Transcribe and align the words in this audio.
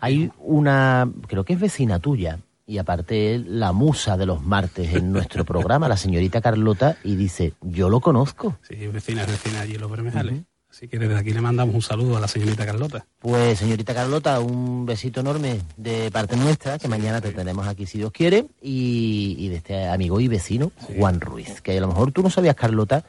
Hay 0.00 0.30
una, 0.38 1.10
creo 1.26 1.44
que 1.44 1.54
es 1.54 1.60
vecina 1.60 1.98
tuya, 1.98 2.38
y 2.66 2.78
aparte 2.78 3.42
la 3.44 3.72
musa 3.72 4.16
de 4.16 4.26
los 4.26 4.42
martes 4.42 4.94
en 4.94 5.10
nuestro 5.12 5.44
programa, 5.44 5.88
la 5.88 5.96
señorita 5.96 6.40
Carlota, 6.40 6.98
y 7.02 7.16
dice, 7.16 7.54
yo 7.62 7.88
lo 7.88 8.00
conozco. 8.00 8.58
Sí, 8.68 8.86
vecina, 8.86 9.26
vecina 9.26 9.62
allí 9.62 9.74
en 9.74 9.80
los 9.80 9.90
Bermejales. 9.90 10.42
Así 10.70 10.86
que 10.86 10.98
desde 10.98 11.16
aquí 11.16 11.32
le 11.32 11.40
mandamos 11.40 11.74
un 11.74 11.82
saludo 11.82 12.16
a 12.16 12.20
la 12.20 12.28
señorita 12.28 12.64
Carlota. 12.64 13.04
Pues 13.18 13.58
señorita 13.58 13.92
Carlota, 13.92 14.38
un 14.40 14.86
besito 14.86 15.20
enorme 15.20 15.60
de 15.76 16.10
parte 16.10 16.36
nuestra, 16.36 16.78
que 16.78 16.88
mañana 16.88 17.20
te 17.20 17.32
tenemos 17.32 17.66
aquí 17.66 17.86
si 17.86 17.98
Dios 17.98 18.12
quiere, 18.12 18.46
y, 18.62 19.34
y 19.38 19.48
de 19.48 19.56
este 19.56 19.88
amigo 19.88 20.20
y 20.20 20.28
vecino, 20.28 20.72
Juan 20.96 21.20
Ruiz, 21.20 21.60
que 21.60 21.76
a 21.76 21.80
lo 21.80 21.88
mejor 21.88 22.12
tú 22.12 22.22
no 22.22 22.30
sabías, 22.30 22.54
Carlota, 22.54 23.04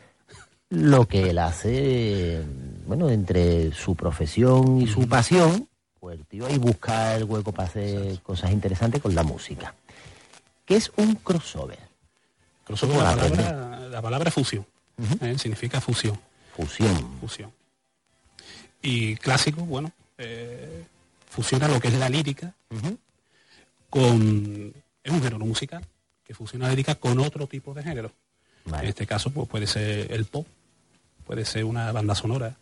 lo 0.70 1.08
que 1.08 1.30
él 1.30 1.38
hace, 1.38 2.42
bueno, 2.88 3.09
entre 3.09 3.72
su 3.73 3.96
profesión 3.96 4.81
y 4.81 4.88
su 4.88 5.08
pasión, 5.08 5.68
pues 6.00 6.18
el 6.18 6.25
tío 6.25 6.48
ahí 6.48 6.58
busca 6.58 7.16
el 7.16 7.25
hueco 7.25 7.52
para 7.52 7.68
hacer 7.68 8.20
cosas 8.22 8.52
interesantes 8.52 9.02
con 9.02 9.14
la 9.14 9.23
música. 9.23 9.75
¿Qué 10.66 10.78
es 10.78 10.92
un 10.96 11.16
crossover? 11.16 11.78
Crossover, 12.66 12.98
¿Cómo 12.98 13.08
la 13.08 13.16
palabra, 13.16 13.80
la 13.90 14.02
palabra 14.02 14.31
fusión. 14.31 14.66
¿eh? 15.22 15.38
Significa 15.38 15.80
fusión. 15.80 16.18
Fusión. 16.56 17.20
Fusión. 17.20 17.52
Y 18.82 19.16
clásico, 19.18 19.62
bueno, 19.64 19.92
eh, 20.18 20.86
fusiona 21.30 21.68
lo 21.68 21.80
que 21.80 21.88
es 21.90 21.94
la 21.96 22.10
lírica 22.10 22.54
con... 23.90 24.74
Es 25.04 25.12
un 25.12 25.22
género 25.22 25.40
musical 25.46 25.86
que 26.24 26.34
fusiona 26.34 26.66
la 26.66 26.72
lírica 26.72 26.96
con 26.96 27.20
otro 27.20 27.48
tipo 27.48 27.74
de 27.74 27.84
género. 27.84 28.12
Vale. 28.66 28.84
En 28.84 28.90
este 28.90 29.08
caso, 29.08 29.32
pues 29.32 29.48
puede 29.50 29.66
ser 29.68 30.12
el 30.12 30.26
pop, 30.26 30.46
puede 31.26 31.46
ser 31.46 31.64
una 31.66 31.92
banda 31.92 32.14
sonora, 32.14 32.56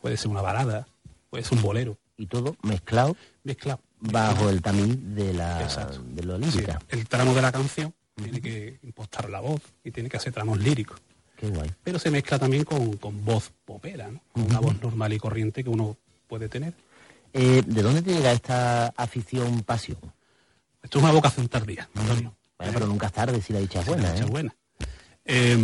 puede 0.00 0.16
ser 0.16 0.28
una 0.30 0.40
balada, 0.40 0.86
puede 1.30 1.44
ser 1.44 1.58
un 1.58 1.62
bolero, 1.62 1.98
Y 2.16 2.26
todo 2.26 2.56
mezclado 2.62 3.16
mezclado. 3.42 3.80
bajo 4.00 4.48
el 4.48 4.62
tamiz 4.62 4.96
de 5.14 5.34
la 5.34 5.62
Exacto. 5.62 6.02
de 6.02 6.22
lo 6.22 6.38
Sí, 6.38 6.44
lírica. 6.44 6.80
el 6.88 7.06
tramo 7.06 7.34
de 7.34 7.42
la 7.42 7.52
canción 7.52 7.92
tiene 8.16 8.40
que 8.40 8.78
impostar 8.82 9.28
la 9.28 9.40
voz 9.40 9.60
y 9.84 9.90
tiene 9.90 10.08
que 10.08 10.16
hacer 10.16 10.32
tramos 10.32 10.58
líricos. 10.58 10.98
Qué 11.36 11.48
guay. 11.48 11.70
Pero 11.82 11.98
se 11.98 12.10
mezcla 12.10 12.38
también 12.38 12.64
con, 12.64 12.96
con 12.96 13.24
voz 13.24 13.50
popera, 13.64 14.08
¿no? 14.10 14.20
Con 14.32 14.44
una 14.44 14.60
voz 14.60 14.80
normal 14.80 15.12
y 15.12 15.18
corriente 15.18 15.62
que 15.64 15.70
uno 15.70 15.96
puede 16.28 16.48
tener. 16.48 16.72
Eh, 17.32 17.62
¿De 17.66 17.82
dónde 17.82 18.02
te 18.02 18.12
llega 18.14 18.32
esta 18.32 18.88
afición, 18.96 19.62
pasión? 19.62 19.98
Esto 20.82 20.98
es 20.98 21.04
una 21.04 21.12
vocación 21.12 21.48
tardía, 21.48 21.88
Antonio. 21.94 22.34
Bueno, 22.58 22.72
pero 22.74 22.86
nunca 22.86 23.06
es 23.08 23.12
tarde 23.12 23.40
si 23.42 23.52
la 23.52 23.58
dicha 23.58 23.80
es 23.80 23.86
buena, 23.86 24.16
¿eh? 24.16 24.24
buena. 24.24 24.54
Eh, 25.24 25.56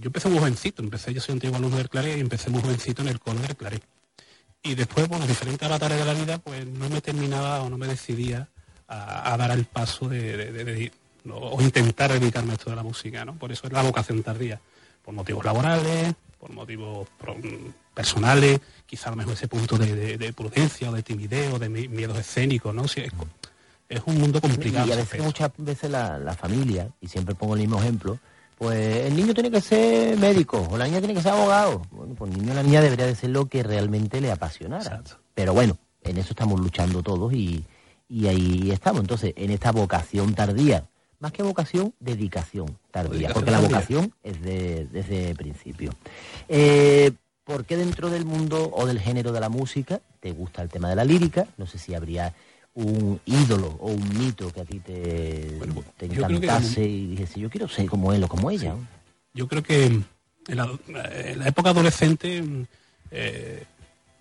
yo 0.00 0.06
empecé 0.06 0.28
muy 0.28 0.38
jovencito, 0.38 0.82
empecé, 0.82 1.12
yo 1.12 1.20
soy 1.20 1.34
antiguo 1.34 1.56
alumno 1.56 1.76
del 1.76 1.88
Claret 1.88 2.16
y 2.16 2.20
empecé 2.20 2.50
muy 2.50 2.62
jovencito 2.62 3.02
en 3.02 3.08
el 3.08 3.18
coro 3.20 3.38
del 3.40 3.56
Claret. 3.56 3.82
Y 4.62 4.74
después, 4.74 5.08
los 5.08 5.26
diferentes 5.28 5.66
avatares 5.66 5.98
de 5.98 6.04
la 6.04 6.14
vida, 6.14 6.38
pues 6.38 6.66
no 6.66 6.88
me 6.88 7.00
terminaba 7.00 7.62
o 7.62 7.68
no 7.70 7.76
me 7.78 7.86
decidía 7.86 8.48
a, 8.86 9.32
a 9.34 9.36
dar 9.36 9.50
el 9.50 9.64
paso 9.66 10.08
de, 10.08 10.36
de- 10.36 10.52
de- 10.52 10.64
de- 10.64 10.92
no, 11.24 11.36
o 11.36 11.60
intentar 11.60 12.12
dedicarme 12.12 12.52
a 12.52 12.54
esto 12.54 12.70
de 12.70 12.76
la 12.76 12.82
música, 12.82 13.24
¿no? 13.24 13.34
Por 13.34 13.52
eso 13.52 13.66
es 13.66 13.72
la 13.72 13.82
vocación 13.82 14.22
tardía, 14.22 14.60
por 15.08 15.14
motivos 15.14 15.42
laborales, 15.42 16.14
por 16.38 16.52
motivos 16.52 17.08
pro- 17.16 17.34
personales, 17.94 18.60
quizá 18.84 19.08
a 19.08 19.12
lo 19.12 19.16
mejor 19.16 19.32
ese 19.32 19.48
punto 19.48 19.78
de, 19.78 19.94
de- 19.96 20.18
de 20.18 20.32
prudencia 20.34 20.90
o 20.90 20.92
de 20.92 21.02
timidez 21.02 21.50
o 21.54 21.58
de 21.58 21.70
mi- 21.70 21.88
miedos 21.88 22.18
escénicos, 22.18 22.74
¿no? 22.74 22.86
Si 22.86 23.00
es, 23.00 23.12
es 23.88 24.02
un 24.04 24.18
mundo 24.18 24.38
complicado. 24.38 24.86
Y 24.86 24.92
a 24.92 24.96
veces, 24.96 25.22
muchas 25.22 25.50
veces 25.56 25.90
la, 25.90 26.18
la 26.18 26.34
familia, 26.34 26.90
y 27.00 27.08
siempre 27.08 27.34
pongo 27.34 27.54
el 27.54 27.60
mismo 27.60 27.78
ejemplo, 27.80 28.18
pues 28.58 29.06
el 29.06 29.16
niño 29.16 29.32
tiene 29.32 29.50
que 29.50 29.62
ser 29.62 30.18
médico 30.18 30.68
o 30.70 30.76
la 30.76 30.84
niña 30.84 30.98
tiene 30.98 31.14
que 31.14 31.22
ser 31.22 31.32
abogado. 31.32 31.80
Bueno, 31.90 32.14
pues 32.14 32.30
el 32.30 32.38
niño 32.40 32.52
o 32.52 32.56
la 32.56 32.62
niña 32.62 32.82
debería 32.82 33.06
de 33.06 33.14
ser 33.14 33.30
lo 33.30 33.46
que 33.46 33.62
realmente 33.62 34.20
le 34.20 34.30
apasionara. 34.30 34.82
Exacto. 34.84 35.20
Pero 35.34 35.54
bueno, 35.54 35.78
en 36.02 36.18
eso 36.18 36.32
estamos 36.32 36.60
luchando 36.60 37.02
todos 37.02 37.32
y, 37.32 37.64
y 38.10 38.26
ahí 38.26 38.70
estamos. 38.72 39.00
Entonces, 39.00 39.32
en 39.36 39.52
esta 39.52 39.72
vocación 39.72 40.34
tardía, 40.34 40.84
más 41.20 41.32
que 41.32 41.42
vocación, 41.42 41.94
dedicación 42.00 42.78
tardía, 42.90 43.12
Dedicación 43.28 43.34
porque 43.34 43.50
la 43.50 43.60
vocación 43.60 44.12
es 44.22 44.40
de, 44.40 44.86
desde 44.86 45.30
el 45.30 45.36
principio. 45.36 45.92
Eh, 46.48 47.12
¿Por 47.44 47.64
qué 47.64 47.76
dentro 47.76 48.10
del 48.10 48.24
mundo 48.26 48.70
o 48.74 48.86
del 48.86 49.00
género 49.00 49.32
de 49.32 49.40
la 49.40 49.48
música 49.48 50.00
te 50.20 50.32
gusta 50.32 50.62
el 50.62 50.68
tema 50.68 50.90
de 50.90 50.96
la 50.96 51.04
lírica? 51.04 51.46
No 51.56 51.66
sé 51.66 51.78
si 51.78 51.94
habría 51.94 52.34
un 52.74 53.20
ídolo 53.24 53.76
o 53.80 53.90
un 53.90 54.18
mito 54.18 54.52
que 54.52 54.60
a 54.60 54.64
ti 54.64 54.78
te, 54.80 55.54
Bueno, 55.58 55.82
te 55.96 56.08
que- 56.08 56.14
encantase 56.16 56.84
y 56.86 57.06
dijese, 57.08 57.40
yo 57.40 57.48
quiero 57.50 57.66
ser 57.68 57.86
como 57.86 58.12
él 58.12 58.22
o 58.22 58.28
como 58.28 58.50
ella. 58.50 58.76
Yo 59.32 59.48
creo 59.48 59.62
que 59.62 59.86
en 59.86 60.04
la, 60.46 60.70
en 61.10 61.38
la 61.38 61.48
época 61.48 61.70
adolescente 61.70 62.42
eh, 63.10 63.64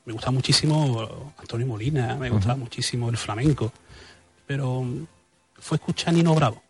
me 0.06 0.14
gustaba 0.14 0.32
muchísimo 0.32 1.34
Antonio 1.38 1.68
Molina, 1.68 2.16
me 2.16 2.30
gustaba 2.30 2.56
muchísimo 2.56 3.10
el 3.10 3.18
flamenco, 3.18 3.72
pero 4.48 4.86
fue 5.60 5.76
escuchar 5.78 6.14
Nino 6.14 6.34
Bravo. 6.34 6.64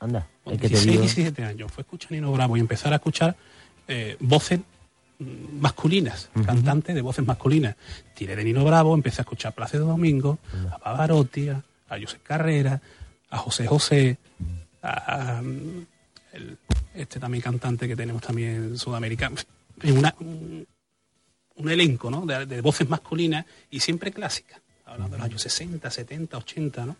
Anda, 0.00 0.26
Con 0.44 0.54
el 0.54 0.60
que 0.60 0.68
te 0.68 0.74
16, 0.74 0.90
digo. 0.92 1.02
17 1.02 1.44
años, 1.44 1.70
fue 1.72 1.82
escuchar 1.82 2.12
Nino 2.12 2.32
Bravo 2.32 2.56
y 2.56 2.60
empezar 2.60 2.92
a 2.92 2.96
escuchar 2.96 3.36
eh, 3.86 4.16
voces 4.20 4.60
mm, 5.18 5.60
masculinas, 5.60 6.30
cantantes 6.46 6.94
de 6.94 7.02
voces 7.02 7.24
masculinas. 7.26 7.76
Tiré 8.14 8.34
de 8.36 8.44
Nino 8.44 8.64
Bravo, 8.64 8.94
empecé 8.94 9.20
a 9.20 9.24
escuchar 9.24 9.54
Plácido 9.54 9.86
Domingo, 9.86 10.38
a 10.72 10.78
Pavarotti, 10.78 11.48
a 11.50 11.62
a 11.90 11.98
José 12.00 12.18
Carrera, 12.22 12.80
a 13.30 13.38
José 13.38 13.66
José, 13.66 14.16
a, 14.80 15.38
a, 15.38 15.40
el- 15.40 16.56
este 16.94 17.18
también 17.18 17.42
cantante 17.42 17.88
que 17.88 17.96
tenemos 17.96 18.22
también 18.22 18.50
en 18.54 18.78
Sudamérica. 18.78 19.30
En 19.82 19.98
una- 19.98 20.14
un, 20.20 20.66
un 21.56 21.68
elenco 21.70 22.08
¿no? 22.10 22.24
de, 22.26 22.46
de 22.46 22.60
voces 22.60 22.88
masculinas 22.88 23.44
y 23.70 23.80
siempre 23.80 24.12
clásicas, 24.12 24.60
hablando 24.86 25.16
de 25.16 25.18
los 25.18 25.26
años 25.26 25.42
60, 25.42 25.90
70, 25.90 26.38
80, 26.38 26.86
¿no? 26.86 26.96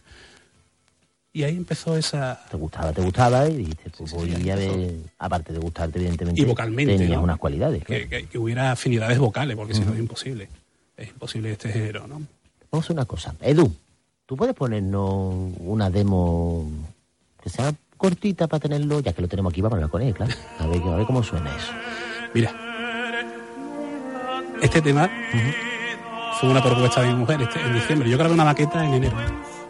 Y 1.32 1.44
ahí 1.44 1.56
empezó 1.56 1.96
esa, 1.96 2.40
Te 2.50 2.56
gustaba, 2.56 2.92
te 2.92 3.00
gustaba 3.02 3.48
y 3.48 3.58
dijiste, 3.58 3.90
pues 3.96 4.10
Sí, 4.10 4.16
sí, 4.18 4.32
voy 4.42 4.50
a 4.50 4.56
ver, 4.56 4.94
aparte 5.18 5.52
de 5.52 5.60
gustarte, 5.60 5.98
evidentemente, 5.98 6.40
Y 6.40 6.44
vocalmente, 6.44 6.96
tenías 6.98 7.18
¿no? 7.18 7.22
unas 7.24 7.38
cualidades. 7.38 7.84
que, 7.84 8.06
claro. 8.08 8.08
que- 8.08 8.26
que 8.26 8.38
hubiera 8.38 8.72
afinidades 8.72 9.18
vocales, 9.18 9.56
porque 9.56 9.74
si 9.74 9.80
no 9.82 9.92
es 9.92 10.00
imposible. 10.00 10.48
Es 10.96 11.08
imposible 11.08 11.52
este 11.52 11.70
género, 11.70 12.06
¿no? 12.08 12.14
Vamos 12.16 12.26
a 12.72 12.78
hacer 12.86 12.92
una 12.96 13.04
cosa. 13.04 13.34
Edu, 13.40 13.72
¿tú 14.26 14.36
puedes 14.36 14.54
ponernos 14.56 15.34
una 15.60 15.88
demo 15.88 16.68
que 17.42 17.48
sea 17.48 17.72
cortita 17.96 18.48
para 18.48 18.60
tenerlo, 18.60 18.98
ya 19.00 19.12
que 19.12 19.22
lo 19.22 19.28
tenemos 19.28 19.52
aquí, 19.52 19.60
vamos 19.60 19.74
a 19.74 19.76
hablar 19.76 19.90
con 19.90 20.02
él, 20.02 20.12
claro? 20.14 20.32
A 20.58 20.66
ver, 20.66 20.82
a 20.82 20.96
ver 20.96 21.06
cómo 21.06 21.22
suena 21.22 21.54
eso. 21.56 21.72
Mira, 22.34 22.52
este 24.62 24.82
tema 24.82 25.08
fue 26.40 26.48
una 26.50 26.62
propuesta 26.62 27.02
de 27.02 27.08
mi 27.08 27.14
mujer 27.14 27.40
este- 27.42 27.60
en 27.60 27.74
diciembre. 27.74 28.10
Yo 28.10 28.18
grabé 28.18 28.34
una 28.34 28.44
maqueta 28.44 28.84
en 28.84 28.94
enero 28.94 29.16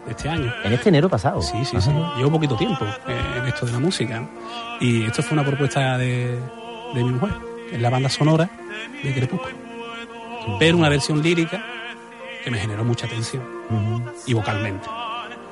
de 0.05 0.11
este 0.11 0.29
año. 0.29 0.53
En 0.63 0.73
este 0.73 0.89
enero 0.89 1.09
pasado. 1.09 1.41
Sí, 1.41 1.63
sí, 1.65 1.79
sí. 1.79 1.91
Llevo 2.17 2.31
poquito 2.31 2.55
tiempo 2.55 2.85
en 3.07 3.45
esto 3.47 3.65
de 3.65 3.71
la 3.71 3.79
música. 3.79 4.27
Y 4.79 5.05
esto 5.05 5.21
fue 5.23 5.37
una 5.37 5.45
propuesta 5.45 5.97
de, 5.97 6.39
de 6.93 7.03
mi 7.03 7.11
mujer, 7.11 7.33
es 7.71 7.79
la 7.81 7.89
banda 7.89 8.09
sonora 8.09 8.49
de 9.03 9.13
Crepúsculo. 9.13 9.55
Pero 10.59 10.77
una 10.77 10.89
versión 10.89 11.21
lírica 11.21 11.63
que 12.43 12.51
me 12.51 12.57
generó 12.57 12.83
mucha 12.83 13.07
tensión. 13.07 13.43
Y 14.25 14.33
vocalmente. 14.33 14.87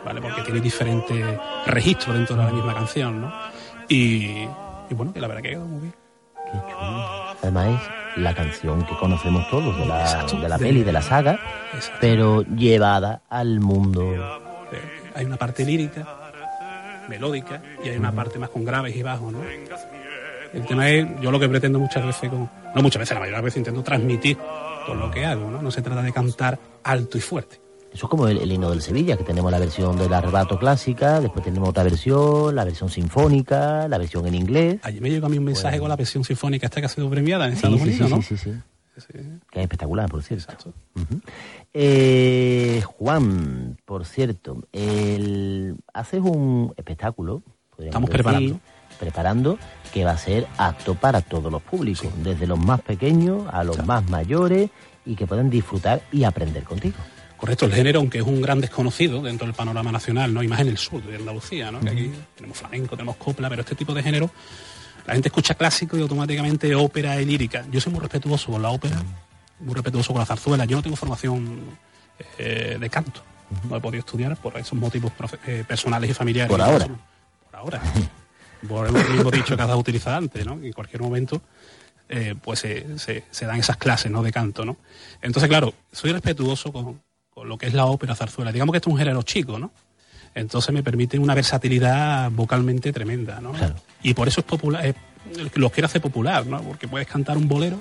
¿Vale? 0.06 0.22
Porque 0.22 0.42
tiene 0.42 0.62
diferentes 0.62 1.38
registros 1.66 2.16
dentro 2.16 2.36
de 2.36 2.44
la 2.44 2.52
misma 2.52 2.74
canción, 2.74 3.22
¿no? 3.22 3.34
Y, 3.88 4.48
y 4.90 4.94
bueno, 4.96 5.12
que 5.14 5.20
la 5.20 5.28
verdad 5.28 5.42
que 5.44 5.50
quedó 5.50 5.66
muy 5.66 5.82
bien. 5.82 5.94
Qué 6.52 6.58
chulo. 6.72 7.36
Además 7.44 7.82
la 8.18 8.34
canción 8.34 8.86
que 8.86 8.96
conocemos 8.98 9.50
todos 9.50 9.78
de 9.78 9.86
la, 9.86 10.02
Exacto. 10.02 10.40
de 10.40 10.50
la 10.50 10.58
De- 10.58 10.66
peli, 10.66 10.84
de 10.84 10.92
la 10.92 11.02
saga, 11.02 11.40
Exacto. 11.74 11.98
pero 12.02 12.42
llevada 12.44 13.22
al 13.30 13.60
mundo. 13.60 14.14
Eh, 14.72 14.80
hay 15.16 15.26
una 15.26 15.38
parte 15.38 15.64
lírica, 15.66 16.06
melódica, 17.08 17.62
y 17.84 17.90
hay 17.90 17.98
una 17.98 18.12
parte 18.12 18.38
más 18.40 18.50
con 18.50 18.64
graves 18.66 18.96
y 18.96 19.02
bajos, 19.04 19.32
¿no? 19.34 19.40
El 20.54 20.66
tema 20.66 20.90
es, 20.90 21.08
yo 21.22 21.30
lo 21.32 21.40
que 21.40 21.48
pretendo 21.48 21.80
muchas 21.80 22.06
veces, 22.06 22.30
con, 22.30 22.50
no 22.76 22.82
muchas 22.82 23.00
veces, 23.00 23.14
la 23.14 23.20
mayoría 23.20 23.38
de 23.38 23.42
las 23.42 23.44
veces 23.46 23.58
intento 23.58 23.84
transmitir 23.84 24.38
con 24.86 25.00
lo 25.00 25.12
que 25.12 25.26
hago, 25.26 25.50
¿no? 25.52 25.62
No 25.62 25.70
se 25.72 25.82
trata 25.82 26.02
de 26.02 26.12
cantar 26.12 26.58
alto 26.84 27.18
y 27.18 27.22
fuerte. 27.22 27.60
Eso 27.94 28.06
es 28.06 28.10
como 28.10 28.28
el, 28.28 28.38
el 28.38 28.52
himno 28.52 28.70
del 28.70 28.82
Sevilla, 28.82 29.18
que 29.18 29.24
tenemos 29.24 29.52
la 29.52 29.60
versión 29.60 29.98
del 29.98 30.14
arrebato 30.14 30.60
clásica, 30.60 31.20
después 31.20 31.44
tenemos 31.44 31.70
otra 31.70 31.84
versión, 31.84 32.56
la 32.56 32.64
versión 32.64 32.90
sinfónica, 32.90 33.88
la 33.88 33.98
versión 33.98 34.28
en 34.28 34.36
inglés. 34.36 34.80
Ayer 34.84 35.02
me 35.02 35.10
llegó 35.10 35.26
a 35.26 35.30
mí 35.30 35.38
un 35.38 35.46
mensaje 35.46 35.80
con 35.80 35.90
la 35.90 35.96
versión 35.96 36.24
sinfónica 36.24 36.68
esta 36.68 36.82
que 36.82 36.86
ha 36.86 36.90
sido 36.90 37.10
premiada 37.10 37.48
en 37.48 37.54
Estados 37.54 37.82
sí, 37.82 37.94
sí, 37.94 38.04
¿no? 38.04 38.22
sí, 38.22 38.38
sí, 38.38 38.38
sí. 38.38 38.54
Que 39.50 39.60
es 39.60 39.64
espectacular, 39.64 40.10
por 40.10 40.22
cierto. 40.22 40.44
exacto. 40.44 40.74
Ujú. 40.96 41.22
Eh, 41.74 42.84
Juan, 42.86 43.78
por 43.86 44.06
cierto, 44.06 44.68
el, 44.74 45.76
haces 45.94 46.22
un 46.22 46.74
espectáculo, 46.76 47.42
Estamos 47.78 48.10
decir, 48.10 48.24
preparando. 48.24 48.60
preparando, 49.00 49.60
que 49.94 50.04
va 50.04 50.12
a 50.12 50.18
ser 50.18 50.48
apto 50.58 50.96
para 50.96 51.22
todos 51.22 51.50
los 51.50 51.62
públicos, 51.62 52.10
desde 52.24 52.46
los 52.46 52.60
más 52.60 52.82
pequeños 52.82 53.46
a 53.52 53.64
los 53.64 53.86
más 53.86 54.08
mayores, 54.10 54.70
y 55.06 55.16
que 55.16 55.26
puedan 55.26 55.50
disfrutar 55.50 56.02
y 56.12 56.26
aprender 56.26 56.64
contigo. 56.64 56.98
Correcto, 57.40 57.66
el 57.66 57.74
género, 57.74 58.00
aunque 58.00 58.18
es 58.20 58.24
un 58.26 58.42
gran 58.42 58.60
desconocido 58.60 59.22
dentro 59.22 59.48
del 59.48 59.56
panorama 59.56 59.92
nacional, 59.92 60.34
¿no? 60.34 60.44
Y 60.44 60.48
más 60.50 60.60
en 60.60 60.68
el 60.68 60.78
sur 60.78 61.02
de 61.04 61.16
Andalucía, 61.16 61.72
¿no? 61.72 61.80
Que 61.80 61.90
aquí 61.90 62.12
tenemos 62.36 62.58
flamenco, 62.58 62.96
tenemos 62.98 63.16
copla, 63.16 63.50
pero 63.50 63.62
este 63.62 63.76
tipo 63.76 63.94
de 63.94 64.04
género, 64.04 64.30
la 65.08 65.14
gente 65.14 65.30
escucha 65.30 65.54
clásico 65.56 65.98
y 65.98 66.02
automáticamente 66.02 66.76
ópera 66.76 67.20
y 67.22 67.26
lírica. 67.26 67.66
Yo 67.72 67.80
soy 67.80 67.94
muy 67.94 68.02
respetuoso 68.02 68.52
con 68.52 68.62
la 68.62 68.70
ópera, 68.72 69.02
muy 69.62 69.74
respetuoso 69.74 70.12
con 70.12 70.20
la 70.20 70.26
zarzuela. 70.26 70.66
Yo 70.66 70.76
no 70.78 70.84
tengo 70.84 70.98
formación 70.98 71.62
eh, 72.38 72.78
de 72.80 72.90
canto. 72.90 73.24
No 73.70 73.78
he 73.78 73.80
podido 73.80 74.00
estudiar 74.00 74.36
por 74.36 74.58
esos 74.58 74.78
motivos 74.78 75.12
eh, 75.48 75.64
personales 75.66 76.10
y 76.10 76.14
familiares. 76.14 76.52
Por 76.52 76.62
ahora. 76.62 76.88
Por 76.88 77.56
ahora. 77.56 77.82
por 78.68 78.88
el 78.88 78.94
mismo 78.94 79.32
dicho 79.32 79.56
que 79.56 79.64
has 79.64 79.76
utilizado 79.76 80.18
antes, 80.18 80.46
¿no? 80.46 80.54
En 80.62 80.74
cualquier 80.74 81.02
momento 81.02 81.42
eh, 82.10 82.36
pues 82.44 82.60
se, 82.60 83.00
se- 83.00 83.24
se 83.32 83.46
dan 83.46 83.60
esas 83.60 83.78
clases 83.78 84.12
¿no? 84.12 84.22
de 84.24 84.32
canto, 84.34 84.66
¿no? 84.66 84.76
Entonces, 85.22 85.48
claro, 85.50 85.74
soy 85.92 86.12
respetuoso 86.12 86.72
con 86.74 87.02
lo 87.44 87.58
que 87.58 87.68
es 87.68 87.74
la 87.74 87.86
ópera 87.86 88.16
zarzuela. 88.16 88.52
Digamos 88.52 88.74
que 88.74 88.78
esto 88.78 88.90
es 88.90 88.94
un 88.94 89.00
género 89.00 89.22
chico, 89.24 89.58
¿no? 89.60 89.72
Entonces 90.36 90.74
me 90.74 90.84
permite 90.84 91.18
una 91.18 91.34
versatilidad 91.34 92.30
vocalmente 92.32 92.94
tremenda, 92.94 93.42
¿no? 93.42 93.52
Claro. 93.52 93.76
Y 94.04 94.14
por 94.14 94.28
eso 94.28 94.42
es 94.42 94.46
popular, 94.46 94.86
es- 94.86 94.96
los 95.56 95.72
quiere 95.72 95.86
hacer 95.86 96.02
popular, 96.02 96.46
¿no? 96.46 96.62
Porque 96.62 96.88
puedes 96.88 97.08
cantar 97.08 97.38
un 97.38 97.48
bolero, 97.48 97.80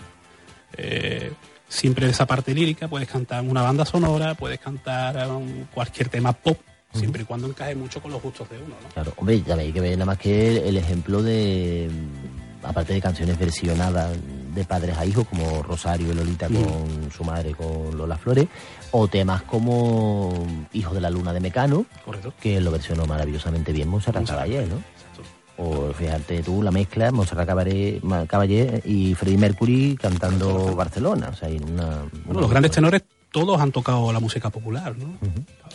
eh, 0.76 1.32
siempre 1.68 2.06
de 2.06 2.12
esa 2.12 2.26
parte 2.26 2.54
lírica, 2.54 2.88
puedes 2.88 3.08
cantar 3.08 3.42
una 3.44 3.62
banda 3.62 3.84
sonora, 3.84 4.34
puedes 4.34 4.58
cantar 4.58 5.28
cualquier 5.72 6.08
tema 6.08 6.32
pop, 6.32 6.58
siempre 6.94 7.22
y 7.22 7.24
cuando 7.26 7.46
encaje 7.46 7.74
mucho 7.74 8.00
con 8.00 8.10
los 8.10 8.22
gustos 8.22 8.48
de 8.50 8.56
uno, 8.56 8.74
¿no? 8.82 8.88
Claro, 8.94 9.12
hombre, 9.16 9.42
ya 9.42 9.54
veis 9.54 9.72
que 9.74 9.80
ver 9.80 9.92
nada 9.92 10.06
más 10.06 10.18
que 10.18 10.66
el 10.68 10.76
ejemplo 10.78 11.22
de, 11.22 11.90
mm, 11.90 12.66
aparte 12.66 12.94
de 12.94 13.00
canciones 13.00 13.38
versionadas 13.38 14.16
de 14.58 14.64
padres 14.64 14.96
a 14.98 15.04
hijos, 15.06 15.26
como 15.28 15.62
Rosario 15.62 16.12
y 16.12 16.14
Lolita 16.14 16.48
con 16.48 17.10
su 17.10 17.24
madre, 17.24 17.54
con 17.54 17.96
Lola 17.96 18.18
Flores, 18.18 18.46
o 18.90 19.08
temas 19.08 19.42
como 19.42 20.46
Hijos 20.72 20.94
de 20.94 21.00
la 21.00 21.10
Luna 21.10 21.32
de 21.32 21.40
Mecano, 21.40 21.86
Correcto. 22.04 22.32
que 22.40 22.60
lo 22.60 22.70
versionó 22.70 23.06
maravillosamente 23.06 23.72
bien 23.72 23.88
Monserrat 23.88 24.22
Monserrat. 24.22 24.46
Caballé, 24.46 24.66
¿no? 24.66 24.76
Exacto. 24.76 25.22
O 25.58 25.92
fíjate 25.92 26.42
tú, 26.42 26.62
la 26.62 26.70
mezcla, 26.70 27.10
Monserrat 27.10 27.46
Caballé, 27.46 28.82
y 28.84 29.14
Freddie 29.14 29.38
Mercury 29.38 29.96
cantando 30.00 30.74
Barcelona. 30.74 31.30
O 31.32 31.36
sea, 31.36 31.48
hay 31.48 31.56
una, 31.58 32.04
Bueno, 32.24 32.40
los 32.42 32.50
grandes 32.50 32.70
tenores 32.72 33.02
todos 33.30 33.60
han 33.60 33.72
tocado 33.72 34.12
la 34.12 34.20
música 34.20 34.50
popular, 34.50 34.96
¿no? 34.96 35.18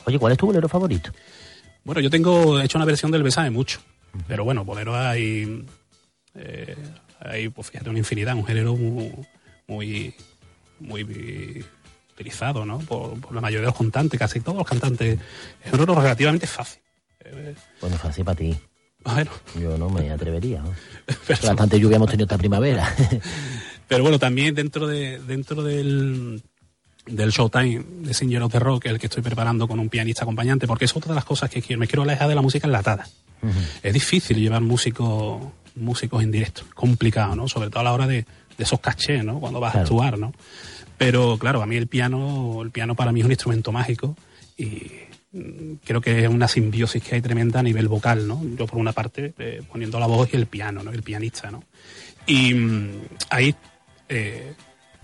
Oye, 0.05 0.19
¿cuál 0.19 0.33
es 0.33 0.37
tu 0.37 0.47
bolero 0.47 0.67
favorito? 0.67 1.11
Bueno, 1.83 2.01
yo 2.01 2.09
tengo 2.09 2.59
he 2.59 2.65
hecho 2.65 2.77
una 2.77 2.85
versión 2.85 3.11
del 3.11 3.23
Besame 3.23 3.49
mucho, 3.49 3.79
pero 4.27 4.43
bueno, 4.43 4.63
bolero 4.63 4.95
hay, 4.95 5.65
eh, 6.35 6.75
hay 7.23 7.49
pues 7.49 7.69
fíjate, 7.69 7.89
una 7.89 7.99
infinidad, 7.99 8.35
un 8.35 8.45
género 8.45 8.75
muy, 8.75 9.11
muy, 9.67 10.13
muy 10.79 11.65
utilizado, 12.13 12.65
¿no? 12.65 12.79
Por, 12.79 13.19
por 13.19 13.33
la 13.33 13.41
mayoría 13.41 13.61
de 13.61 13.67
los 13.67 13.77
cantantes, 13.77 14.19
casi 14.19 14.39
todos 14.39 14.57
los 14.57 14.67
cantantes. 14.67 15.19
Es 15.63 15.73
un 15.73 15.79
género 15.79 15.99
relativamente 15.99 16.47
fácil. 16.47 16.81
Eh, 17.23 17.55
Bueno, 17.81 17.97
fácil 17.97 18.25
para 18.25 18.37
ti. 18.37 18.55
bueno, 19.03 19.31
Yo 19.59 19.77
no 19.77 19.89
me 19.89 20.11
atrevería. 20.11 20.61
¿no? 20.61 20.73
pero, 21.27 21.47
Bastante 21.47 21.79
lluvia 21.79 21.95
hemos 21.97 22.09
tenido 22.09 22.25
esta 22.25 22.37
primavera. 22.37 22.93
pero 23.87 24.03
bueno, 24.03 24.19
también 24.19 24.53
dentro 24.53 24.87
de 24.87 25.19
dentro 25.19 25.63
del 25.63 26.43
del 27.05 27.31
Showtime 27.31 27.83
de 28.01 28.13
Señor 28.13 28.43
of 28.43 28.51
the 28.51 28.59
Rock, 28.59 28.85
el 28.85 28.99
que 28.99 29.07
estoy 29.07 29.21
preparando 29.23 29.67
con 29.67 29.79
un 29.79 29.89
pianista 29.89 30.23
acompañante, 30.23 30.67
porque 30.67 30.85
es 30.85 30.95
otra 30.95 31.09
de 31.09 31.15
las 31.15 31.25
cosas 31.25 31.49
que 31.49 31.61
quiero. 31.61 31.79
Me 31.79 31.87
quiero 31.87 32.03
alejar 32.03 32.29
de 32.29 32.35
la 32.35 32.41
música 32.41 32.67
enlatada. 32.67 33.07
es 33.81 33.93
difícil 33.93 34.37
llevar 34.37 34.61
músicos 34.61 35.41
músicos 35.75 36.23
en 36.23 36.31
directo, 36.31 36.63
complicado, 36.73 37.35
¿no? 37.35 37.47
Sobre 37.47 37.69
todo 37.69 37.81
a 37.81 37.83
la 37.83 37.93
hora 37.93 38.07
de, 38.07 38.25
de 38.57 38.63
esos 38.63 38.79
cachés, 38.79 39.23
¿no? 39.23 39.39
Cuando 39.39 39.59
vas 39.59 39.71
Claro. 39.73 39.83
a 39.85 39.87
actuar, 39.87 40.19
¿no? 40.19 40.33
Pero 40.97 41.37
claro, 41.37 41.61
a 41.61 41.65
mí 41.65 41.75
el 41.75 41.87
piano, 41.87 42.61
el 42.61 42.71
piano 42.71 42.95
para 42.95 43.11
mí 43.11 43.19
es 43.19 43.25
un 43.25 43.31
instrumento 43.31 43.71
mágico 43.71 44.15
y 44.57 44.91
mm, 45.31 45.73
creo 45.83 45.99
que 46.01 46.23
es 46.23 46.29
una 46.29 46.47
simbiosis 46.47 47.01
que 47.03 47.15
hay 47.15 47.21
tremenda 47.21 47.59
a 47.59 47.63
nivel 47.63 47.87
vocal, 47.87 48.27
¿no? 48.27 48.41
Yo 48.57 48.67
por 48.67 48.77
una 48.79 48.91
parte 48.93 49.33
eh, 49.39 49.61
poniendo 49.71 49.99
la 49.99 50.05
voz 50.07 50.29
y 50.33 50.37
el 50.37 50.45
piano, 50.45 50.83
¿no? 50.83 50.91
El 50.91 51.03
pianista, 51.03 51.49
¿no? 51.51 51.63
Y 52.25 52.53
mm, 52.53 52.89
ahí 53.31 53.55
eh, 54.09 54.53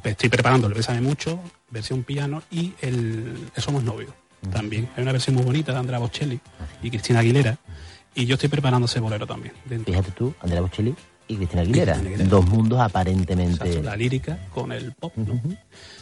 estoy 0.03 0.29
preparando 0.29 0.67
el 0.67 0.73
Bésame 0.73 1.01
Mucho, 1.01 1.39
versión 1.71 2.03
piano, 2.03 2.43
y 2.51 2.73
el 2.81 3.49
Somos 3.57 3.83
Novios 3.83 4.11
también. 4.53 4.87
Hay 4.95 5.03
una 5.03 5.11
versión 5.11 5.35
muy 5.35 5.43
bonita 5.43 5.73
de 5.73 5.79
Andrea 5.79 5.99
Bocelli 5.99 6.39
y 6.81 6.89
Cristina 6.89 7.19
Aguilera, 7.19 7.57
y 8.15 8.25
yo 8.25 8.35
estoy 8.35 8.49
preparando 8.49 8.85
ese 8.85 8.99
bolero 8.99 9.25
también. 9.27 9.53
dentro. 9.65 9.93
Fíjate 9.93 10.11
tú, 10.11 10.33
Andrea 10.41 10.61
Bocelli 10.61 10.95
y 11.27 11.35
Cristina 11.37 11.61
Aguilera. 11.61 11.93
Cristina 11.93 12.15
Aguilera. 12.15 12.29
Dos 12.29 12.47
mundos 12.47 12.79
aparentemente. 12.79 13.63
Exacto, 13.65 13.83
la 13.83 13.95
lírica 13.95 14.39
con 14.53 14.71
el 14.71 14.91
pop. 14.93 15.13
¿no? 15.15 15.39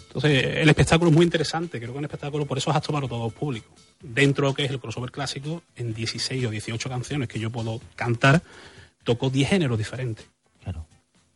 Entonces, 0.08 0.44
el 0.58 0.70
espectáculo 0.70 1.12
es 1.12 1.16
muy 1.16 1.26
interesante. 1.26 1.80
Creo 1.80 1.92
que 1.92 1.98
un 2.00 2.06
espectáculo, 2.06 2.46
por 2.46 2.58
eso 2.58 2.72
es 2.72 2.76
apto 2.78 2.94
para 2.94 3.08
todos 3.08 3.32
públicos. 3.34 3.70
Dentro 4.02 4.48
de 4.48 4.52
lo 4.52 4.56
que 4.56 4.66
es 4.66 4.72
el 4.72 4.80
crossover 4.80 5.12
clásico, 5.12 5.62
en 5.76 5.94
16 5.94 6.46
o 6.46 6.50
18 6.50 6.90
canciones 6.90 7.28
que 7.28 7.40
yo 7.40 7.52
puedo 7.52 7.82
cantar, 7.96 8.42
toco 9.04 9.30
10 9.30 9.50
géneros 9.50 9.78
diferentes. 9.78 10.26
Claro. 10.64 10.86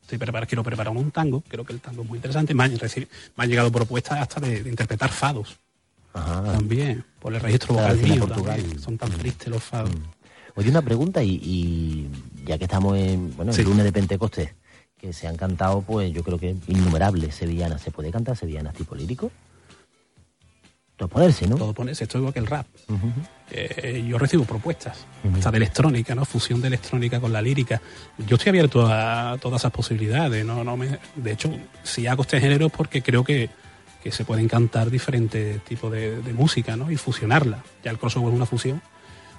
Estoy 0.01 0.17
preparado, 0.17 0.47
quiero 0.47 0.63
preparar 0.63 0.95
un 0.95 1.11
tango, 1.11 1.43
creo 1.47 1.63
que 1.65 1.73
el 1.73 1.79
tango 1.81 2.01
es 2.03 2.07
muy 2.09 2.17
interesante. 2.17 2.53
Me 2.53 2.63
han, 2.63 2.71
me 2.71 3.43
han 3.43 3.49
llegado 3.49 3.71
propuestas 3.71 4.19
hasta 4.19 4.39
de, 4.39 4.63
de 4.63 4.69
interpretar 4.69 5.09
fados 5.11 5.57
Ajá. 6.13 6.43
también, 6.53 7.03
por 7.19 7.33
el 7.33 7.39
registro 7.41 7.75
vocal 7.75 7.97
mío. 7.97 8.27
Portugal. 8.27 8.57
también. 8.61 8.79
Son 8.79 8.97
tan 8.97 9.11
tristes 9.11 9.47
los 9.47 9.63
fados. 9.63 9.91
Oye, 10.55 10.69
una 10.69 10.81
pregunta, 10.81 11.23
y, 11.23 11.39
y 11.43 12.09
ya 12.45 12.57
que 12.57 12.65
estamos 12.65 12.97
en, 12.97 13.35
bueno, 13.35 13.53
Sí. 13.53 13.61
el 13.61 13.67
lunes 13.67 13.83
de 13.85 13.91
Pentecostés, 13.91 14.53
que 14.97 15.13
se 15.13 15.27
han 15.27 15.37
cantado, 15.37 15.81
pues 15.81 16.11
yo 16.13 16.23
creo 16.23 16.37
que 16.37 16.55
innumerables 16.67 17.35
sevillanas. 17.35 17.81
¿Se 17.81 17.91
puede 17.91 18.11
cantar 18.11 18.35
sevillanas 18.37 18.73
tipo 18.75 18.93
lírico? 18.95 19.31
Todo 20.97 21.09
ponerse, 21.09 21.47
¿no? 21.47 21.55
Todo 21.55 21.73
pone, 21.73 21.93
esto 21.93 22.03
es 22.05 22.15
igual 22.15 22.31
que 22.33 22.39
el 22.39 22.45
rap. 22.45 22.67
Ujú. 22.87 23.11
Eh, 23.49 24.05
yo 24.07 24.19
recibo 24.19 24.45
propuestas, 24.45 25.05
Ujú. 25.23 25.35
hasta 25.37 25.49
de 25.49 25.57
electrónica, 25.57 26.13
¿no? 26.13 26.25
Fusión 26.25 26.61
de 26.61 26.67
electrónica 26.67 27.19
con 27.19 27.33
la 27.33 27.41
lírica. 27.41 27.81
Yo 28.27 28.35
estoy 28.35 28.49
abierto 28.49 28.85
a 28.87 29.37
todas 29.41 29.61
esas 29.61 29.71
posibilidades, 29.71 30.45
¿no? 30.45 30.63
no 30.63 30.77
me, 30.77 30.99
de 31.15 31.31
hecho, 31.31 31.51
si 31.83 32.05
hago 32.05 32.21
este 32.21 32.39
género 32.39 32.67
es 32.67 32.71
porque 32.71 33.01
creo 33.01 33.23
que, 33.23 33.49
que 34.03 34.11
se 34.11 34.25
pueden 34.25 34.47
cantar 34.47 34.91
diferentes 34.91 35.63
tipos 35.63 35.91
de, 35.91 36.21
de 36.21 36.33
música, 36.33 36.75
¿no? 36.75 36.91
Y 36.91 36.97
fusionarla. 36.97 37.63
Ya 37.83 37.89
el 37.89 37.97
crossover 37.97 38.29
es 38.29 38.35
una 38.35 38.45
fusión. 38.45 38.79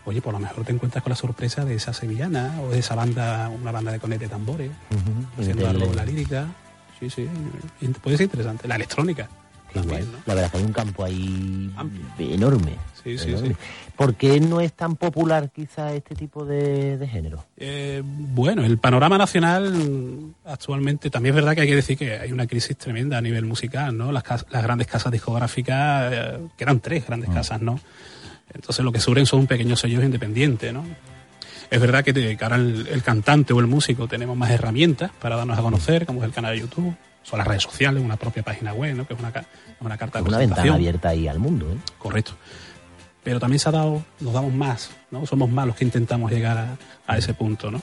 Oye, 0.04 0.20
por 0.20 0.32
lo 0.32 0.40
mejor 0.40 0.64
te 0.64 0.72
encuentras 0.72 1.02
con 1.02 1.10
la 1.10 1.16
sorpresa 1.16 1.64
de 1.64 1.74
esa 1.76 1.92
sevillana 1.92 2.60
o 2.62 2.70
de 2.70 2.80
esa 2.80 2.94
banda, 2.94 3.48
una 3.48 3.70
banda 3.70 3.92
de 3.92 4.00
conete 4.00 4.24
de 4.24 4.30
tambores, 4.30 4.70
haciendo 5.38 5.68
algo 5.68 5.86
con 5.86 5.96
la 5.96 6.04
lírica. 6.04 6.46
Sí, 6.98 7.08
sí, 7.10 7.28
puede 8.02 8.16
ser 8.16 8.24
interesante. 8.24 8.66
La 8.68 8.76
electrónica. 8.76 9.28
También. 9.72 10.02
¿no? 10.12 10.18
La 10.26 10.34
verdad 10.34 10.44
es 10.44 10.50
que 10.52 10.58
hay 10.58 10.64
un 10.64 10.72
campo 10.72 11.02
ahí 11.04 11.72
Amplio. 11.76 12.04
enorme. 12.18 12.72
Sí, 13.02 13.16
sí, 13.16 13.30
enorme. 13.30 13.48
sí. 13.48 13.56
¿Por 13.96 14.14
qué 14.16 14.38
no 14.38 14.60
es 14.60 14.72
tan 14.74 14.96
popular 14.96 15.50
quizá 15.50 15.94
este 15.94 16.14
tipo 16.14 16.44
de, 16.44 16.98
de 16.98 17.08
género? 17.08 17.44
Eh, 17.56 18.02
bueno, 18.04 18.64
el 18.64 18.76
panorama 18.78 19.16
nacional 19.16 20.34
actualmente 20.44 21.08
también 21.08 21.34
es 21.34 21.36
verdad 21.36 21.54
que 21.54 21.62
hay 21.62 21.68
que 21.68 21.76
decir 21.76 21.96
que 21.96 22.18
hay 22.18 22.32
una 22.32 22.46
crisis 22.46 22.76
tremenda 22.76 23.16
a 23.16 23.22
nivel 23.22 23.46
musical, 23.46 23.96
¿no? 23.96 24.12
Las, 24.12 24.24
las 24.50 24.62
grandes 24.62 24.88
casas 24.88 25.10
discográficas, 25.10 26.12
eh, 26.12 26.38
que 26.56 26.64
eran 26.64 26.80
tres 26.80 27.06
grandes 27.06 27.30
casas, 27.30 27.62
¿no? 27.62 27.80
Entonces 28.54 28.84
lo 28.84 28.92
que 28.92 29.00
suben 29.00 29.26
son 29.26 29.46
pequeños 29.46 29.80
sellos 29.80 30.02
independientes, 30.04 30.72
¿no? 30.72 30.84
Es 31.70 31.80
verdad 31.80 32.04
que, 32.04 32.12
te- 32.12 32.36
que 32.36 32.44
ahora 32.44 32.56
el, 32.56 33.02
cantante 33.02 33.52
o 33.54 33.60
el 33.60 33.66
músico 33.66 34.06
tenemos 34.06 34.36
más 34.36 34.50
herramientas 34.50 35.10
para 35.20 35.36
darnos 35.36 35.58
a 35.58 35.62
conocer, 35.62 36.04
como 36.04 36.20
es 36.20 36.26
el 36.26 36.32
canal 36.32 36.52
de 36.54 36.60
YouTube, 36.60 36.94
son 37.22 37.38
las 37.38 37.46
redes 37.46 37.62
sociales, 37.62 38.02
una 38.04 38.16
propia 38.16 38.42
página 38.42 38.74
web, 38.74 38.94
¿no? 38.94 39.06
Que 39.06 39.14
es 39.14 39.20
una, 39.20 39.32
una 39.80 39.96
carta 39.96 40.18
Es 40.18 40.24
de 40.24 40.28
una 40.28 40.38
ventana 40.38 40.74
abierta 40.74 41.08
ahí 41.10 41.28
al 41.28 41.38
mundo, 41.38 41.70
¿eh? 41.72 41.76
Correcto. 41.98 42.32
Pero 43.24 43.38
también 43.40 43.58
se 43.60 43.68
ha 43.68 43.72
dado, 43.72 44.04
nos 44.20 44.32
damos 44.34 44.52
más, 44.52 44.90
¿no? 45.10 45.24
Somos 45.24 45.48
más 45.48 45.66
los 45.66 45.76
que 45.76 45.84
intentamos 45.84 46.30
llegar 46.30 46.58
a, 46.58 46.76
a 47.06 47.16
ese 47.16 47.32
punto, 47.32 47.70
¿no? 47.70 47.80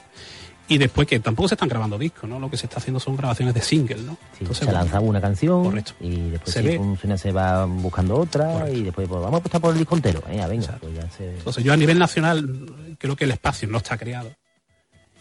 Y 0.72 0.78
después 0.78 1.08
que 1.08 1.20
tampoco 1.20 1.50
se 1.50 1.56
están 1.56 1.68
grabando 1.68 1.98
discos, 1.98 2.30
¿no? 2.30 2.40
Lo 2.40 2.50
que 2.50 2.56
se 2.56 2.68
está 2.68 2.78
haciendo 2.78 3.00
son 3.00 3.16
grabaciones 3.18 3.56
de 3.56 3.62
single, 3.62 4.02
¿no? 4.04 4.18
Sí, 4.38 4.46
se 4.54 4.72
lanza 4.72 5.00
una 5.00 5.20
canción 5.20 5.64
correcto. 5.64 5.94
y 6.00 6.30
después 6.30 6.54
Se 6.54 6.62
si 6.62 6.68
ve. 6.68 6.78
funciona 6.78 7.18
se 7.18 7.32
va 7.32 7.66
buscando 7.66 8.16
otra 8.16 8.54
Correcto. 8.54 8.78
y 8.78 8.84
después 8.84 9.08
pues, 9.08 9.20
vamos 9.22 9.34
a 9.36 9.40
apostar 9.40 9.60
por 9.62 9.72
el 9.74 9.80
disco 9.80 9.96
entero. 9.96 10.22
Venga, 10.30 10.48
venga, 10.48 10.64
Exacto. 10.66 10.88
pues 10.88 10.96
ya 11.04 11.10
se... 11.10 11.38
Entonces 11.38 11.64
yo 11.64 11.74
a 11.74 11.78
nivel 11.78 11.98
nacional 11.98 12.96
creo 13.00 13.16
que 13.16 13.24
el 13.26 13.32
espacio 13.32 13.68
no 13.68 13.80
está 13.80 13.98
creado. 13.98 14.32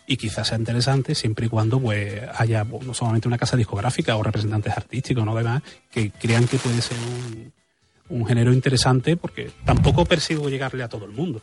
Y 0.06 0.16
quizás 0.18 0.48
sea 0.48 0.58
interesante 0.58 1.14
siempre 1.14 1.46
y 1.46 1.48
cuando 1.48 1.80
pues 1.80 2.22
haya 2.36 2.64
pues, 2.64 2.86
no 2.86 2.92
solamente 2.94 3.26
una 3.28 3.36
casa 3.38 3.56
discográfica 3.56 4.16
o 4.16 4.22
representantes 4.22 4.74
artísticos, 4.76 5.24
no 5.24 5.34
demás, 5.34 5.62
que 5.90 6.10
crean 6.10 6.46
que 6.46 6.58
puede 6.58 6.80
ser 6.82 6.96
un, 6.98 7.52
un 8.10 8.26
género 8.26 8.52
interesante 8.52 9.16
porque 9.16 9.50
tampoco 9.64 10.04
persigo 10.04 10.48
llegarle 10.50 10.82
a 10.82 10.88
todo 10.88 11.04
el 11.06 11.12
mundo. 11.12 11.42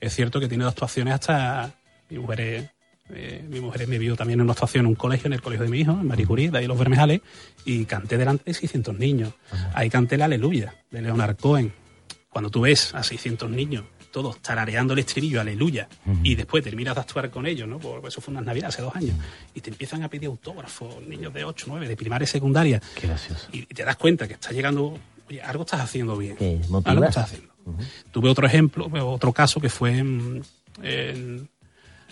Es 0.00 0.14
cierto 0.14 0.38
que 0.40 0.48
tiene 0.48 0.64
actuaciones 0.64 1.14
hasta 1.14 1.70
mi 2.10 2.18
mujer 2.18 2.40
es- 2.40 2.70
eh, 3.14 3.44
mi 3.48 3.60
mujer 3.60 3.86
me 3.88 3.98
vio 3.98 4.16
también 4.16 4.38
en 4.40 4.44
una 4.44 4.52
actuación 4.52 4.84
en 4.84 4.88
un 4.88 4.94
colegio, 4.94 5.26
en 5.26 5.32
el 5.34 5.40
colegio 5.42 5.64
de 5.64 5.70
mi 5.70 5.80
hijo, 5.80 5.92
en 5.92 6.06
Marie 6.06 6.26
Curie, 6.26 6.50
de 6.50 6.58
ahí 6.58 6.66
los 6.66 6.78
Bermejales, 6.78 7.20
y 7.64 7.84
canté 7.84 8.16
delante 8.18 8.44
de 8.46 8.54
600 8.54 8.98
niños. 8.98 9.32
Ahí 9.74 9.88
canté 9.90 10.16
la 10.16 10.26
Aleluya, 10.26 10.74
de 10.90 11.02
Leonard 11.02 11.36
Cohen. 11.36 11.72
Cuando 12.30 12.50
tú 12.50 12.60
ves 12.62 12.94
a 12.94 13.02
600 13.02 13.50
niños, 13.50 13.84
todos 14.10 14.40
tarareando 14.40 14.92
el 14.94 15.00
estribillo, 15.00 15.40
Aleluya, 15.40 15.88
y 16.22 16.34
después 16.34 16.62
terminas 16.64 16.94
de 16.94 17.00
actuar 17.02 17.30
con 17.30 17.46
ellos, 17.46 17.68
¿no? 17.68 17.78
Por 17.78 18.06
eso 18.06 18.20
fue 18.20 18.32
unas 18.32 18.44
navidades 18.44 18.74
hace 18.74 18.82
dos 18.82 18.94
años, 18.96 19.14
y 19.54 19.60
te 19.60 19.70
empiezan 19.70 20.02
a 20.02 20.08
pedir 20.08 20.28
autógrafos, 20.28 21.02
niños 21.06 21.32
de 21.34 21.44
8, 21.44 21.66
9, 21.68 21.88
de 21.88 21.96
primaria 21.96 22.24
y 22.24 22.28
secundaria, 22.28 22.80
Qué 22.94 23.06
gracioso. 23.06 23.48
y 23.52 23.62
te 23.66 23.84
das 23.84 23.96
cuenta 23.96 24.26
que 24.26 24.34
estás 24.34 24.52
llegando, 24.52 24.98
oye, 25.28 25.42
algo 25.42 25.64
estás 25.64 25.80
haciendo 25.80 26.16
bien. 26.16 26.36
Algo 26.84 27.04
estás 27.04 27.24
haciendo. 27.24 27.48
Tuve 28.10 28.30
otro 28.30 28.46
ejemplo, 28.46 28.88
otro 29.06 29.32
caso 29.32 29.60
que 29.60 29.68
fue 29.68 29.98
en- 29.98 30.42
en- 30.82 31.48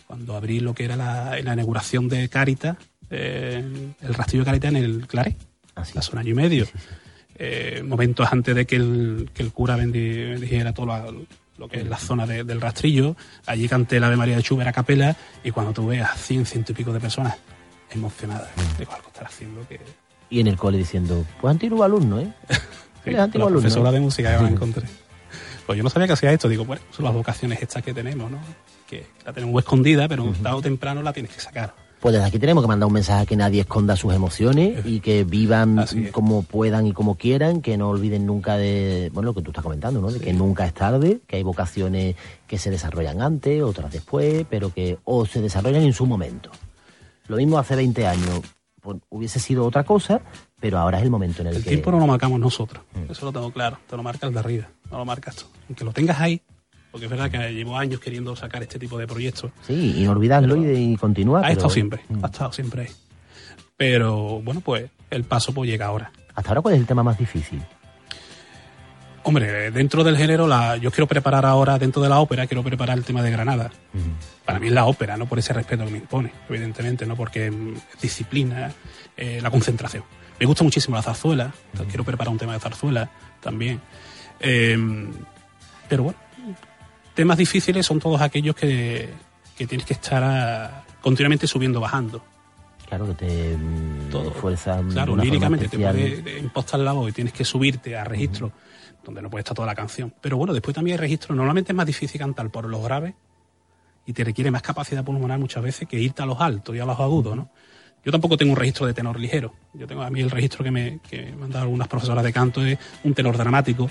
cuando 0.06 0.36
abrí 0.36 0.60
lo 0.60 0.74
que 0.74 0.84
era 0.84 0.96
la, 0.96 1.38
inauguración 1.40 2.08
de 2.08 2.28
Caritas, 2.28 2.76
eh, 3.10 3.62
el 4.00 4.14
rastrillo 4.14 4.42
de 4.42 4.46
Caritas 4.46 4.70
en 4.70 4.76
el 4.76 5.06
Claret, 5.06 5.36
Así. 5.74 5.98
hace 5.98 6.12
un 6.12 6.18
año 6.18 6.30
y 6.30 6.34
medio. 6.34 6.66
Eh, 7.38 7.82
momentos 7.86 8.26
antes 8.32 8.54
de 8.54 8.64
que 8.66 8.76
el, 8.76 9.30
que 9.34 9.42
el 9.42 9.52
cura 9.52 9.76
bendi- 9.76 10.30
bendijera 10.30 10.72
todo 10.72 10.86
lo, 10.86 11.26
lo 11.58 11.68
que 11.68 11.80
es 11.80 11.86
la 11.86 11.98
zona 11.98 12.26
de- 12.26 12.44
del 12.44 12.60
rastrillo, 12.60 13.14
allí 13.46 13.68
canté 13.68 14.00
la 14.00 14.06
Ave 14.06 14.16
María 14.16 14.36
de 14.36 14.42
Schubert 14.42 14.68
a 14.68 14.72
capela 14.72 15.14
y 15.44 15.50
cuando 15.50 15.72
tú 15.72 15.86
veas 15.86 16.18
100, 16.18 16.46
ciento 16.46 16.72
y 16.72 16.74
pico 16.76 16.92
de 16.92 17.00
personas 17.00 17.34
emocionadas, 17.90 18.48
digo, 18.78 18.92
algo 18.94 19.08
estar 19.08 19.26
haciendo 19.26 19.66
que... 19.68 19.80
Y 20.30 20.40
en 20.40 20.46
el 20.48 20.56
cole 20.56 20.78
diciendo, 20.78 21.24
pues 21.40 21.50
antiguo 21.50 21.84
alumno, 21.84 22.20
¿eh? 22.20 22.32
Sí, 23.04 23.12
la 23.12 23.24
alumno. 23.24 23.48
profesora 23.60 23.90
¿eh? 23.90 23.92
de 23.92 24.00
música 24.00 24.36
que 24.36 24.42
me 24.42 24.48
encontré. 24.56 24.82
Pues 25.66 25.76
yo 25.76 25.84
no 25.84 25.90
sabía 25.90 26.06
que 26.08 26.14
hacía 26.14 26.32
esto. 26.32 26.48
Digo, 26.48 26.64
bueno, 26.64 26.82
son 26.90 27.04
las 27.04 27.14
vocaciones 27.14 27.60
estas 27.62 27.82
que 27.84 27.94
tenemos, 27.94 28.28
¿no? 28.30 28.38
Que 28.86 29.06
la 29.24 29.32
tenemos 29.32 29.62
escondida, 29.62 30.08
pero 30.08 30.32
tarde 30.42 30.58
o 30.58 30.62
temprano 30.62 31.02
la 31.02 31.12
tienes 31.12 31.32
que 31.32 31.40
sacar. 31.40 31.74
Pues 32.00 32.12
desde 32.12 32.26
aquí 32.26 32.38
tenemos 32.38 32.62
que 32.62 32.68
mandar 32.68 32.86
un 32.86 32.92
mensaje 32.92 33.22
a 33.22 33.26
que 33.26 33.36
nadie 33.36 33.62
esconda 33.62 33.96
sus 33.96 34.12
emociones 34.12 34.84
y 34.84 35.00
que 35.00 35.24
vivan 35.24 35.86
como 36.12 36.42
puedan 36.42 36.86
y 36.86 36.92
como 36.92 37.16
quieran, 37.16 37.62
que 37.62 37.76
no 37.78 37.88
olviden 37.88 38.26
nunca 38.26 38.56
de, 38.56 39.10
bueno, 39.14 39.30
lo 39.30 39.34
que 39.34 39.42
tú 39.42 39.50
estás 39.50 39.64
comentando, 39.64 40.00
¿no? 40.00 40.10
De 40.10 40.20
que 40.20 40.32
nunca 40.32 40.66
es 40.66 40.74
tarde, 40.74 41.20
que 41.26 41.36
hay 41.36 41.42
vocaciones 41.42 42.14
que 42.46 42.58
se 42.58 42.70
desarrollan 42.70 43.22
antes, 43.22 43.62
otras 43.62 43.90
después, 43.90 44.44
pero 44.48 44.72
que 44.72 44.98
o 45.04 45.24
se 45.24 45.40
desarrollan 45.40 45.82
en 45.82 45.94
su 45.94 46.06
momento. 46.06 46.50
Lo 47.28 47.38
mismo 47.38 47.58
hace 47.58 47.74
20 47.74 48.06
años, 48.06 48.40
pues, 48.82 48.98
hubiese 49.08 49.40
sido 49.40 49.64
otra 49.64 49.82
cosa, 49.82 50.20
pero 50.60 50.78
ahora 50.78 50.98
es 50.98 51.04
el 51.04 51.10
momento 51.10 51.42
en 51.42 51.48
el, 51.48 51.56
El 51.56 51.64
que... 51.64 51.70
tiempo 51.70 51.90
no 51.90 51.98
lo 51.98 52.06
marcamos 52.06 52.38
nosotros. 52.38 52.84
Mm. 52.94 53.10
Eso 53.10 53.24
lo 53.26 53.32
tengo 53.32 53.50
claro. 53.50 53.78
Te 53.88 53.96
lo 53.96 54.02
marca 54.02 54.26
el 54.26 54.34
de 54.34 54.38
arriba. 54.38 54.68
No 54.90 54.98
lo 54.98 55.04
marcas 55.04 55.36
tú. 55.36 55.46
Aunque 55.68 55.84
lo 55.84 55.92
tengas 55.92 56.20
ahí, 56.20 56.40
porque 56.96 57.04
es 57.04 57.10
verdad 57.10 57.30
que 57.30 57.52
llevo 57.52 57.76
años 57.76 58.00
queriendo 58.00 58.34
sacar 58.34 58.62
este 58.62 58.78
tipo 58.78 58.96
de 58.96 59.06
proyectos. 59.06 59.52
Sí, 59.66 59.96
y 59.98 60.04
no 60.04 60.12
olvidarlo 60.12 60.56
y, 60.56 60.94
y 60.94 60.96
continuar. 60.96 61.40
ha 61.44 61.48
pero- 61.48 61.52
estado 61.52 61.68
siempre. 61.68 62.00
Mm. 62.08 62.24
Ha 62.24 62.28
estado 62.28 62.52
siempre 62.54 62.82
ahí. 62.84 62.88
Pero 63.76 64.40
bueno, 64.40 64.62
pues 64.62 64.88
el 65.10 65.24
paso 65.24 65.52
pues 65.52 65.68
llega 65.68 65.84
ahora. 65.84 66.10
Hasta 66.34 66.48
ahora, 66.48 66.62
¿cuál 66.62 66.74
es 66.76 66.80
el 66.80 66.86
tema 66.86 67.02
más 67.02 67.18
difícil? 67.18 67.60
Hombre, 69.24 69.70
dentro 69.72 70.04
del 70.04 70.16
género, 70.16 70.46
la, 70.46 70.78
yo 70.78 70.90
quiero 70.90 71.06
preparar 71.06 71.44
ahora, 71.44 71.78
dentro 71.78 72.00
de 72.00 72.08
la 72.08 72.18
ópera, 72.18 72.46
quiero 72.46 72.62
preparar 72.62 72.96
el 72.96 73.04
tema 73.04 73.22
de 73.22 73.30
Granada. 73.30 73.70
Para 74.46 74.58
mí 74.58 74.68
es 74.68 74.72
la 74.72 74.86
ópera, 74.86 75.18
no 75.18 75.26
por 75.26 75.38
ese 75.38 75.52
respeto 75.52 75.84
que 75.84 75.90
me 75.90 75.98
impone, 75.98 76.32
evidentemente, 76.48 77.04
no 77.04 77.14
porque 77.14 77.50
mm, 77.50 77.74
es 77.96 78.00
disciplina, 78.00 78.72
eh, 79.18 79.40
la 79.42 79.50
concentración. 79.50 80.02
Me 80.40 80.46
gusta 80.46 80.64
muchísimo 80.64 80.96
la 80.96 81.02
zarzuela, 81.02 81.52
quiero 81.90 82.04
preparar 82.04 82.32
un 82.32 82.38
tema 82.38 82.54
de 82.54 82.60
zarzuela 82.60 83.10
también. 83.42 83.82
Eh, 84.40 84.78
pero 85.90 86.04
bueno, 86.04 86.18
temas 87.16 87.38
difíciles 87.38 87.84
son 87.84 87.98
todos 87.98 88.20
aquellos 88.20 88.54
que, 88.54 89.08
que 89.56 89.66
tienes 89.66 89.86
que 89.86 89.94
estar 89.94 90.22
ah, 90.22 90.84
continuamente 91.00 91.48
subiendo, 91.48 91.80
bajando. 91.80 92.22
Claro 92.86 93.06
que 93.06 93.14
te 93.14 93.56
mm, 93.56 94.10
Todo. 94.10 94.30
esfuerzas 94.30 94.86
de 94.86 94.92
Claro, 94.92 95.16
líricamente 95.16 95.66
te 95.68 95.78
puede 95.78 96.38
impostar 96.38 96.78
la 96.78 96.92
voz 96.92 97.08
y 97.08 97.12
tienes 97.12 97.32
que 97.32 97.44
subirte 97.44 97.96
a 97.96 98.04
registro 98.04 98.52
donde 99.02 99.22
no 99.22 99.30
puede 99.30 99.40
estar 99.40 99.54
toda 99.54 99.66
la 99.66 99.74
canción. 99.74 100.12
Pero 100.20 100.36
bueno, 100.36 100.52
después 100.52 100.74
también 100.74 100.96
hay 100.96 101.00
registros. 101.00 101.36
Normalmente 101.36 101.72
es 101.72 101.76
más 101.76 101.86
difícil 101.86 102.20
cantar 102.20 102.50
por 102.50 102.66
los 102.66 102.82
graves 102.82 103.14
y 104.04 104.12
te 104.12 104.22
requiere 104.22 104.50
más 104.50 104.62
capacidad 104.62 105.04
pulmonar 105.04 105.38
muchas 105.38 105.62
veces 105.62 105.88
que 105.88 105.98
irte 105.98 106.22
a 106.22 106.26
los 106.26 106.40
altos 106.40 106.76
y 106.76 106.80
a 106.80 106.84
los 106.84 106.98
agudos, 107.00 107.36
¿no? 107.36 107.50
Yo 108.04 108.12
tampoco 108.12 108.36
tengo 108.36 108.52
un 108.52 108.56
registro 108.56 108.86
de 108.86 108.94
tenor 108.94 109.18
ligero. 109.18 109.52
Yo 109.74 109.86
tengo 109.86 110.02
a 110.02 110.10
mí 110.10 110.20
el 110.20 110.30
registro 110.30 110.62
que 110.62 110.70
me, 110.70 111.00
que 111.00 111.32
me 111.32 111.46
han 111.46 111.50
dado 111.50 111.64
algunas 111.64 111.88
profesoras 111.88 112.22
de 112.22 112.32
canto 112.32 112.64
es 112.64 112.78
un 113.02 113.14
tenor 113.14 113.36
dramático 113.36 113.90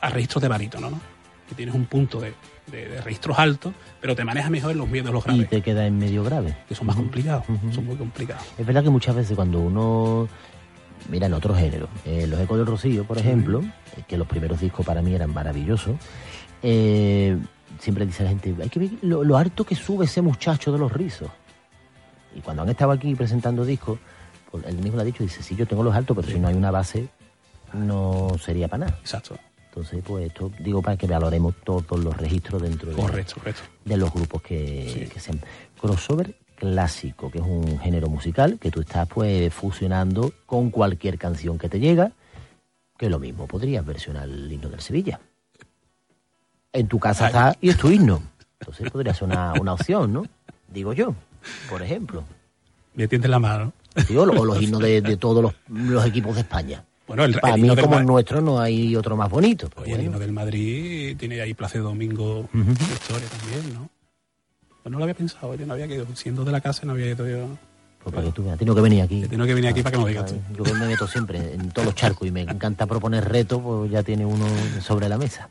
a 0.00 0.08
registros 0.08 0.40
de 0.40 0.48
barítono, 0.48 0.90
¿no? 0.90 1.19
Que 1.50 1.54
tienes 1.56 1.74
un 1.74 1.84
punto 1.84 2.18
de, 2.20 2.32
de- 2.70 2.88
de 2.88 3.00
registros 3.02 3.38
altos, 3.38 3.74
pero 4.00 4.14
te 4.16 4.24
manejas 4.24 4.50
mejor 4.50 4.74
los 4.76 4.88
miedos, 4.88 5.12
los 5.12 5.22
y 5.24 5.28
graves, 5.28 5.48
te 5.50 5.60
queda 5.62 5.84
en 5.86 5.98
medio 5.98 6.22
grave. 6.24 6.56
que 6.68 6.74
son 6.74 6.86
más 6.86 6.96
complicados, 6.96 7.44
son 7.74 7.84
muy 7.84 7.96
complicados. 7.96 8.42
Es 8.56 8.64
verdad 8.64 8.82
que 8.84 8.90
muchas 8.90 9.14
veces 9.16 9.34
cuando 9.36 9.58
uno 9.60 10.28
mira 11.10 11.26
en 11.26 11.34
otros 11.34 11.58
géneros, 11.58 11.88
eh, 12.06 12.26
los 12.28 12.38
Ecos 12.40 12.56
del 12.56 12.66
Rocío, 12.66 13.04
por 13.04 13.18
ejemplo, 13.18 13.60
eh, 13.96 14.02
que 14.06 14.16
los 14.16 14.26
primeros 14.28 14.60
discos 14.60 14.86
para 14.86 15.02
mí 15.02 15.12
eran 15.14 15.34
maravillosos, 15.34 15.96
eh, 16.62 17.36
siempre 17.80 18.06
dice 18.06 18.22
la 18.22 18.28
gente, 18.30 18.54
hay 18.62 18.68
que 18.68 18.78
ver 18.78 18.90
lo, 19.02 19.24
lo 19.24 19.36
harto 19.36 19.64
que 19.64 19.74
sube 19.74 20.04
ese 20.04 20.22
muchacho 20.22 20.70
de 20.72 20.78
los 20.78 20.92
rizos. 20.92 21.30
Y 22.36 22.40
cuando 22.40 22.62
han 22.62 22.68
estado 22.68 22.92
aquí 22.92 23.14
presentando 23.16 23.64
discos, 23.64 23.98
pues 24.52 24.64
él 24.66 24.76
mismo 24.76 24.96
lo 24.96 25.02
ha 25.02 25.04
dicho, 25.04 25.22
dice, 25.24 25.42
sí, 25.42 25.56
yo 25.56 25.66
tengo 25.66 25.82
los 25.82 25.94
altos, 25.94 26.16
pero 26.16 26.28
si 26.28 26.38
no 26.38 26.46
hay 26.48 26.54
una 26.54 26.70
base, 26.70 27.08
no 27.72 28.28
sería 28.40 28.68
para 28.68 28.86
nada. 28.86 28.98
Exacto. 29.00 29.36
Entonces, 29.70 30.02
pues 30.04 30.26
esto 30.26 30.50
digo 30.58 30.82
para 30.82 30.96
que 30.96 31.06
valoremos 31.06 31.54
todos 31.64 31.98
los 32.02 32.16
registros 32.16 32.60
dentro 32.60 32.90
de, 32.90 32.96
Correcto, 32.96 33.34
correcto. 33.36 33.62
de 33.84 33.96
los 33.96 34.12
grupos 34.12 34.42
que, 34.42 34.90
Sí. 34.92 35.06
que 35.12 35.20
sean. 35.20 35.40
Crossover 35.80 36.34
clásico, 36.56 37.30
que 37.30 37.38
es 37.38 37.44
un 37.44 37.78
género 37.78 38.08
musical 38.08 38.58
que 38.60 38.70
tú 38.70 38.80
estás 38.80 39.08
pues 39.08 39.52
fusionando 39.54 40.32
con 40.44 40.70
cualquier 40.70 41.16
canción 41.18 41.56
que 41.56 41.68
te 41.68 41.78
llega, 41.80 42.12
que 42.98 43.08
lo 43.08 43.18
mismo 43.18 43.46
podrías 43.46 43.86
versionar 43.86 44.24
el 44.28 44.50
himno 44.52 44.68
del 44.68 44.80
Sevilla. 44.80 45.20
En 46.72 46.86
tu 46.88 46.98
casa 46.98 47.24
Ay. 47.26 47.28
está 47.28 47.56
y 47.60 47.68
es 47.70 47.76
tu 47.78 47.90
himno. 47.90 48.22
Entonces 48.60 48.90
podría 48.90 49.14
ser 49.14 49.28
una, 49.28 49.54
una 49.58 49.72
opción, 49.72 50.12
¿no? 50.12 50.26
Digo 50.68 50.92
yo, 50.92 51.14
por 51.70 51.80
ejemplo. 51.82 52.24
Me 52.94 53.08
tiendes 53.08 53.30
la 53.30 53.38
mano. 53.38 53.72
O 54.14 54.44
los 54.44 54.60
himnos 54.60 54.80
de, 54.80 55.00
de 55.00 55.16
todos 55.16 55.42
los, 55.42 55.54
los 55.68 56.04
equipos 56.04 56.34
de 56.34 56.42
España. 56.42 56.84
Bueno, 57.10 57.24
el, 57.24 57.40
Para 57.40 57.56
el 57.56 57.60
mí, 57.62 57.76
como 57.76 57.98
el 57.98 58.06
nuestro, 58.06 58.40
no 58.40 58.60
hay 58.60 58.94
otro 58.94 59.16
más 59.16 59.28
bonito. 59.28 59.68
pero 59.68 59.82
Oye, 59.82 59.90
el 59.90 59.96
bueno. 59.96 60.06
himno 60.10 60.18
del 60.20 60.30
Madrid 60.30 61.16
tiene 61.18 61.40
ahí 61.40 61.54
Placer 61.54 61.82
Domingo 61.82 62.42
Ujú. 62.42 62.52
de 62.54 62.94
historia 62.94 63.26
también, 63.28 63.74
¿no? 63.74 63.90
Pues 64.80 64.92
no 64.92 64.98
lo 64.98 65.02
había 65.02 65.14
pensado, 65.16 65.52
yo 65.56 65.66
no 65.66 65.72
había 65.72 65.86
ido, 65.86 66.06
siendo 66.14 66.44
de 66.44 66.52
la 66.52 66.60
casa 66.60 66.86
no 66.86 66.92
había 66.92 67.06
ido 67.10 67.28
yo. 67.28 67.48
Pues 68.04 68.14
para 68.14 68.28
que 68.28 68.32
tú 68.32 68.44
veas, 68.44 68.56
tengo 68.60 68.76
que 68.76 68.80
venir 68.80 69.02
aquí. 69.02 69.24
He 69.24 69.26
tenido 69.26 69.44
que 69.44 69.54
venir 69.54 69.70
aquí 69.70 69.82
para 69.82 69.98
que 69.98 70.04
me 70.04 70.08
digas. 70.10 70.32
Yo 70.56 70.62
me 70.72 70.86
meto 70.86 71.08
siempre 71.08 71.52
en 71.54 71.70
todos 71.72 71.86
los 71.86 71.96
charcos 71.96 72.28
y 72.28 72.30
me 72.30 72.42
encanta 72.42 72.86
proponer 72.86 73.28
retos, 73.28 73.60
pues 73.60 73.90
ya 73.90 74.04
tiene 74.04 74.24
uno 74.24 74.46
sobre 74.80 75.08
la 75.08 75.18
mesa. 75.18 75.48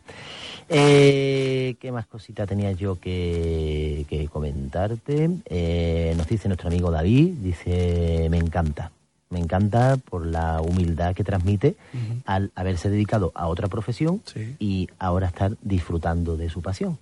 Eh, 0.70 1.76
¿Qué 1.78 1.92
más 1.92 2.08
cosita 2.08 2.48
tenía 2.48 2.72
yo 2.72 2.98
que, 3.02 4.06
que 4.08 4.30
comentarte? 4.30 5.30
Eh, 5.44 6.14
nos 6.16 6.26
dice 6.26 6.48
nuestro 6.48 6.70
amigo 6.70 6.90
David, 6.90 7.34
dice, 7.42 8.28
me 8.32 8.38
encanta. 8.38 8.92
Me 9.32 9.38
encanta 9.40 9.98
por 9.98 10.26
la 10.26 10.60
humildad 10.60 11.14
que 11.14 11.24
transmite 11.24 11.76
al 12.26 12.52
haberse 12.56 12.90
dedicado 12.90 13.32
a 13.36 13.48
otra 13.48 13.68
profesión 13.68 14.22
Sí. 14.26 14.56
y 14.58 14.90
ahora 14.98 15.28
estar 15.28 15.56
disfrutando 15.62 16.36
de 16.36 16.50
su 16.50 16.64
pasión. 16.64 16.98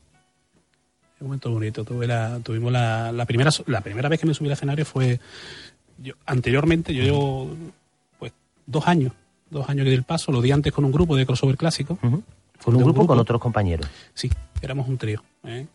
Es 1.16 1.22
un 1.22 1.28
momento 1.28 1.52
bonito. 1.52 1.86
Tuve 1.86 2.06
la, 2.06 2.40
tuvimos 2.44 2.72
la, 2.72 3.14
la 3.14 3.26
primera 3.26 3.50
la 3.68 3.80
primera 3.80 4.10
vez 4.10 4.20
que 4.20 4.26
me 4.28 4.34
subí 4.34 4.48
al 4.48 4.54
escenario 4.54 4.84
fue 4.86 5.22
yo, 6.04 6.16
anteriormente 6.26 6.94
yo 6.94 7.02
llevo 7.04 7.50
pues 8.20 8.34
dos 8.66 8.86
años, 8.90 9.14
dos 9.50 9.70
años 9.70 9.86
que 9.86 9.92
di 9.92 9.96
el 9.96 10.04
paso, 10.04 10.34
lo 10.34 10.42
di 10.42 10.52
antes 10.52 10.74
con 10.74 10.84
un 10.84 10.92
grupo 10.92 11.16
de 11.16 11.26
crossover 11.26 11.56
clásico. 11.56 11.98
Con 12.02 12.76
un 12.76 12.84
grupo, 12.84 13.08
con 13.08 13.20
otros 13.20 13.40
compañeros. 13.40 13.88
Sí, 14.14 14.30
éramos 14.62 14.90
un 14.90 14.98
trío. 14.98 15.24
¿eh? 15.46 15.66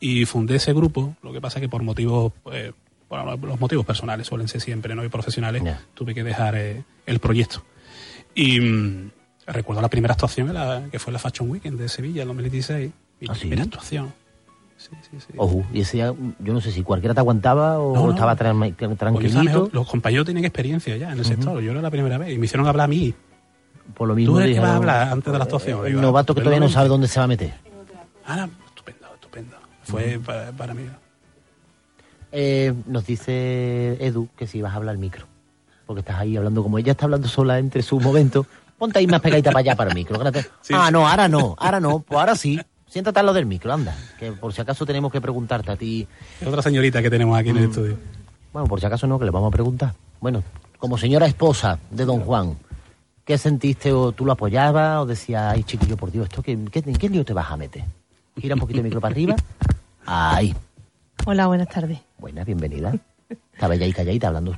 Y 0.00 0.26
fundé 0.26 0.56
ese 0.56 0.74
grupo, 0.74 1.16
lo 1.22 1.32
que 1.32 1.40
pasa 1.40 1.60
que 1.60 1.68
por 1.68 1.82
motivos, 1.82 2.32
eh, 2.52 2.72
por 3.08 3.38
los 3.44 3.60
motivos 3.60 3.84
personales 3.86 4.26
suelen 4.26 4.48
ser 4.48 4.60
siempre, 4.60 4.94
¿no? 4.94 5.04
Y 5.04 5.08
profesionales, 5.08 5.62
Ya. 5.64 5.80
tuve 5.94 6.14
que 6.14 6.24
dejar 6.24 6.54
eh, 6.56 6.82
el 7.06 7.18
proyecto. 7.20 7.62
Y 8.34 8.60
mm, 8.60 9.10
recuerdo 9.46 9.80
la 9.82 9.88
primera 9.88 10.14
actuación, 10.14 10.48
en 10.48 10.54
la- 10.54 10.82
que 10.90 10.98
fue 10.98 11.12
la 11.12 11.18
Fashion 11.18 11.48
Weekend 11.50 11.78
de 11.78 11.88
Sevilla, 11.88 12.22
en 12.22 12.28
2016. 12.28 12.90
Mi 13.20 13.28
¿Ah, 13.30 13.34
sí? 13.34 13.40
primera 13.40 13.62
actuación. 13.62 14.12
sí, 14.76 14.90
sí, 15.08 15.18
sí. 15.20 15.32
Ojo, 15.36 15.64
y 15.72 15.80
ese 15.82 15.98
día, 15.98 16.12
yo 16.40 16.52
no 16.52 16.60
sé 16.60 16.72
si 16.72 16.82
cualquiera 16.82 17.14
te 17.14 17.20
aguantaba 17.20 17.78
o 17.78 17.94
No, 17.94 18.02
no. 18.06 18.10
estaba 18.10 18.32
yo 18.36 18.64
estaba 18.72 18.96
tranquilito. 18.96 19.42
mejor. 19.44 19.70
Los 19.72 19.88
compañeros 19.88 20.24
tienen 20.26 20.44
experiencia 20.44 20.96
ya 20.96 21.12
en 21.12 21.18
el 21.18 21.24
sector. 21.24 21.60
Yo 21.62 21.70
era 21.70 21.80
la 21.80 21.90
primera 21.90 22.18
vez 22.18 22.32
y 22.34 22.38
me 22.38 22.46
hicieron 22.46 22.66
hablar 22.66 22.86
a 22.86 22.88
mí. 22.88 23.14
Por 23.94 24.08
lo 24.08 24.14
mismo 24.14 24.34
¿Tú 24.34 24.40
qué 24.40 24.46
dijeron, 24.48 24.64
vas 24.64 24.72
a 24.72 24.76
hablar 24.76 25.12
antes 25.12 25.32
de 25.32 25.38
la 25.38 25.44
actuación? 25.44 25.80
El 25.84 25.92
Digo, 25.92 26.00
novato 26.02 26.34
que 26.34 26.40
todavía 26.40 26.58
no 26.60 26.68
sabe 26.70 26.88
dónde 26.88 27.06
se 27.06 27.20
va 27.20 27.24
a 27.24 27.28
meter. 27.28 27.52
Ah, 28.26 28.48
estupendo, 28.66 29.06
estupendo. 29.14 29.56
Fue 29.84 30.18
para, 30.24 30.50
para 30.52 30.74
mí. 30.74 30.82
Eh, 32.36 32.74
nos 32.86 33.06
dice 33.06 33.96
Edu 34.04 34.28
que 34.36 34.48
si 34.48 34.60
vas 34.60 34.72
a 34.72 34.76
hablar 34.76 34.94
al 34.94 34.98
micro. 34.98 35.24
Porque 35.86 36.00
estás 36.00 36.18
ahí 36.18 36.36
hablando 36.36 36.62
como 36.64 36.78
ella 36.78 36.92
está 36.92 37.04
hablando 37.04 37.28
sola 37.28 37.58
entre 37.60 37.82
sus 37.82 38.02
momentos. 38.02 38.46
Ponte 38.76 38.98
ahí 38.98 39.06
más 39.06 39.20
pegadita 39.20 39.50
para 39.52 39.60
allá 39.60 39.76
para 39.76 39.90
el 39.90 39.94
micro. 39.94 40.18
Sí, 40.60 40.74
ah, 40.74 40.86
sí. 40.88 40.92
no, 40.92 41.06
ahora 41.08 41.28
no, 41.28 41.54
ahora 41.58 41.78
no, 41.78 42.00
pues 42.00 42.18
ahora 42.18 42.34
sí. 42.34 42.60
Siéntate 42.88 43.20
al 43.20 43.26
lado 43.26 43.36
del 43.36 43.46
micro, 43.46 43.72
anda. 43.72 43.96
Que 44.18 44.32
por 44.32 44.52
si 44.52 44.60
acaso 44.60 44.84
tenemos 44.84 45.12
que 45.12 45.20
preguntarte 45.20 45.70
a 45.70 45.76
ti. 45.76 46.06
Otra 46.44 46.60
señorita 46.62 47.02
que 47.02 47.10
tenemos 47.10 47.38
aquí 47.38 47.50
en 47.50 47.56
Mm. 47.56 47.58
el 47.58 47.64
estudio. 47.70 47.96
Bueno, 48.52 48.66
por 48.68 48.80
si 48.80 48.86
acaso 48.86 49.06
no, 49.06 49.18
que 49.18 49.24
le 49.26 49.30
vamos 49.30 49.48
a 49.48 49.52
preguntar. 49.52 49.94
Bueno, 50.20 50.42
como 50.78 50.98
señora 50.98 51.26
esposa 51.26 51.78
de 51.90 52.04
don 52.04 52.20
Juan, 52.20 52.56
¿qué 53.24 53.36
sentiste? 53.38 53.92
¿O 53.92 54.12
tú 54.12 54.24
lo 54.24 54.32
apoyabas? 54.32 54.98
¿O 55.02 55.06
decías, 55.06 55.52
ay, 55.54 55.62
chiquillo, 55.64 55.96
por 55.96 56.10
Dios, 56.10 56.24
¿esto 56.28 56.42
qué, 56.42 56.58
qué- 56.70 56.82
¿en 56.86 56.96
qué 56.96 57.08
lío 57.08 57.24
te 57.24 57.32
vas 57.32 57.50
a 57.50 57.56
meter? 57.56 57.84
Gira 58.40 58.54
un 58.54 58.60
poquito 58.60 58.78
el 58.80 58.84
micro 58.84 59.00
para 59.00 59.12
arriba. 59.12 59.36
Ahí. 60.06 60.54
Hola, 61.26 61.46
buenas 61.46 61.68
tardes. 61.68 61.98
Buena, 62.18 62.44
bienvenida. 62.44 62.94
Estaba 63.54 63.74
ella 63.74 63.86
ahí 63.86 63.92
calladita 63.92 64.28
hablando. 64.28 64.54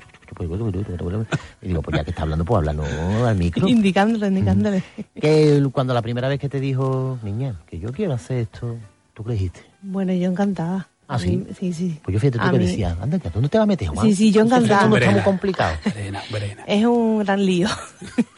Y 1.63 1.69
digo, 1.69 1.83
pues 1.83 1.97
ya 1.97 2.05
que 2.05 2.11
está 2.11 2.23
hablando, 2.23 2.45
pues 2.45 2.59
habla 2.59 2.73
no 2.73 3.27
al 3.27 3.37
micro. 3.37 3.69
Indicándole, 3.69 4.27
indicándole. 4.27 4.83
Que 5.15 5.65
cuando 5.73 5.95
la 5.95 6.03
primera 6.03 6.29
vez 6.29 6.41
que 6.41 6.49
te 6.49 6.59
dijo, 6.59 7.19
niña, 7.23 7.61
que 7.67 7.79
yo 7.79 7.93
quiero 7.93 8.15
hacer 8.15 8.39
esto, 8.39 8.77
¿tú 9.15 9.23
qué 9.23 9.29
le 9.29 9.35
dijiste? 9.35 9.61
Bueno, 9.83 10.13
yo 10.13 10.29
encantada. 10.29 10.89
¿Ah, 11.09 11.21
sí? 11.21 11.47
Sí, 11.57 11.73
sí. 11.73 12.01
Pues 12.03 12.15
yo 12.15 12.19
fíjate 12.19 12.39
tú 12.39 12.45
A 12.45 12.51
que 12.51 12.59
mí 12.59 12.67
decías, 12.67 12.99
anda, 13.01 13.17
¿a 13.25 13.31
dónde 13.31 13.49
te 13.49 13.59
vas 13.59 13.63
a 13.63 13.67
meter, 13.67 13.87
Juan? 13.87 14.07
Sí, 14.09 14.17
sí, 14.17 14.33
yo 14.33 14.43
Esto 14.43 14.57
encantada. 14.57 14.89
no 14.89 14.97
está 14.97 15.11
muy 15.13 15.21
complicado. 15.21 15.77
Verena, 15.85 16.21
Verena. 16.33 16.65
Es 16.67 16.85
un 16.85 17.21
gran 17.21 17.47
lío. 17.47 17.69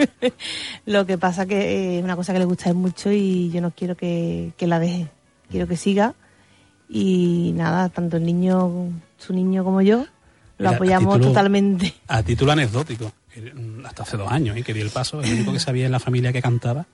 Lo 0.85 1.07
que 1.07 1.17
pasa 1.17 1.47
que 1.47 1.57
eh, 1.57 1.99
es 1.99 2.05
una 2.05 2.15
cosa 2.17 2.35
que 2.35 2.41
le 2.41 2.45
gusta 2.45 2.67
a 2.67 2.73
él 2.73 2.75
mucho 2.75 3.11
y 3.11 3.51
yo 3.51 3.63
no 3.63 3.71
quiero 3.71 3.97
que, 3.97 4.53
que 4.59 4.67
la 4.67 4.79
deje. 4.79 5.09
Quiero 5.51 5.67
que 5.67 5.79
siga. 5.79 6.15
Y 6.89 7.53
nada, 7.55 7.89
tanto 7.91 8.17
el 8.17 8.25
niño, 8.25 8.91
su 9.19 9.33
niño 9.35 9.63
como 9.65 9.83
yo, 9.83 9.99
lo 9.99 10.07
Mira, 10.59 10.71
a 10.71 10.75
apoyamos 10.75 11.15
título- 11.17 11.29
totalmente. 11.29 11.95
A 12.09 12.23
título 12.23 12.53
anecdótico, 12.53 13.13
mm, 13.37 13.85
hasta 13.87 14.03
hace 14.05 14.17
dos 14.17 14.31
años, 14.31 14.57
¿eh? 14.57 14.63
que 14.63 14.73
di 14.75 14.81
el 14.81 14.91
paso, 14.91 15.21
el 15.23 15.33
único 15.33 15.53
que 15.53 15.61
sabía 15.61 15.87
en 15.87 15.93
la 15.93 16.01
familia 16.01 16.33
que 16.33 16.41
cantaba 16.43 16.87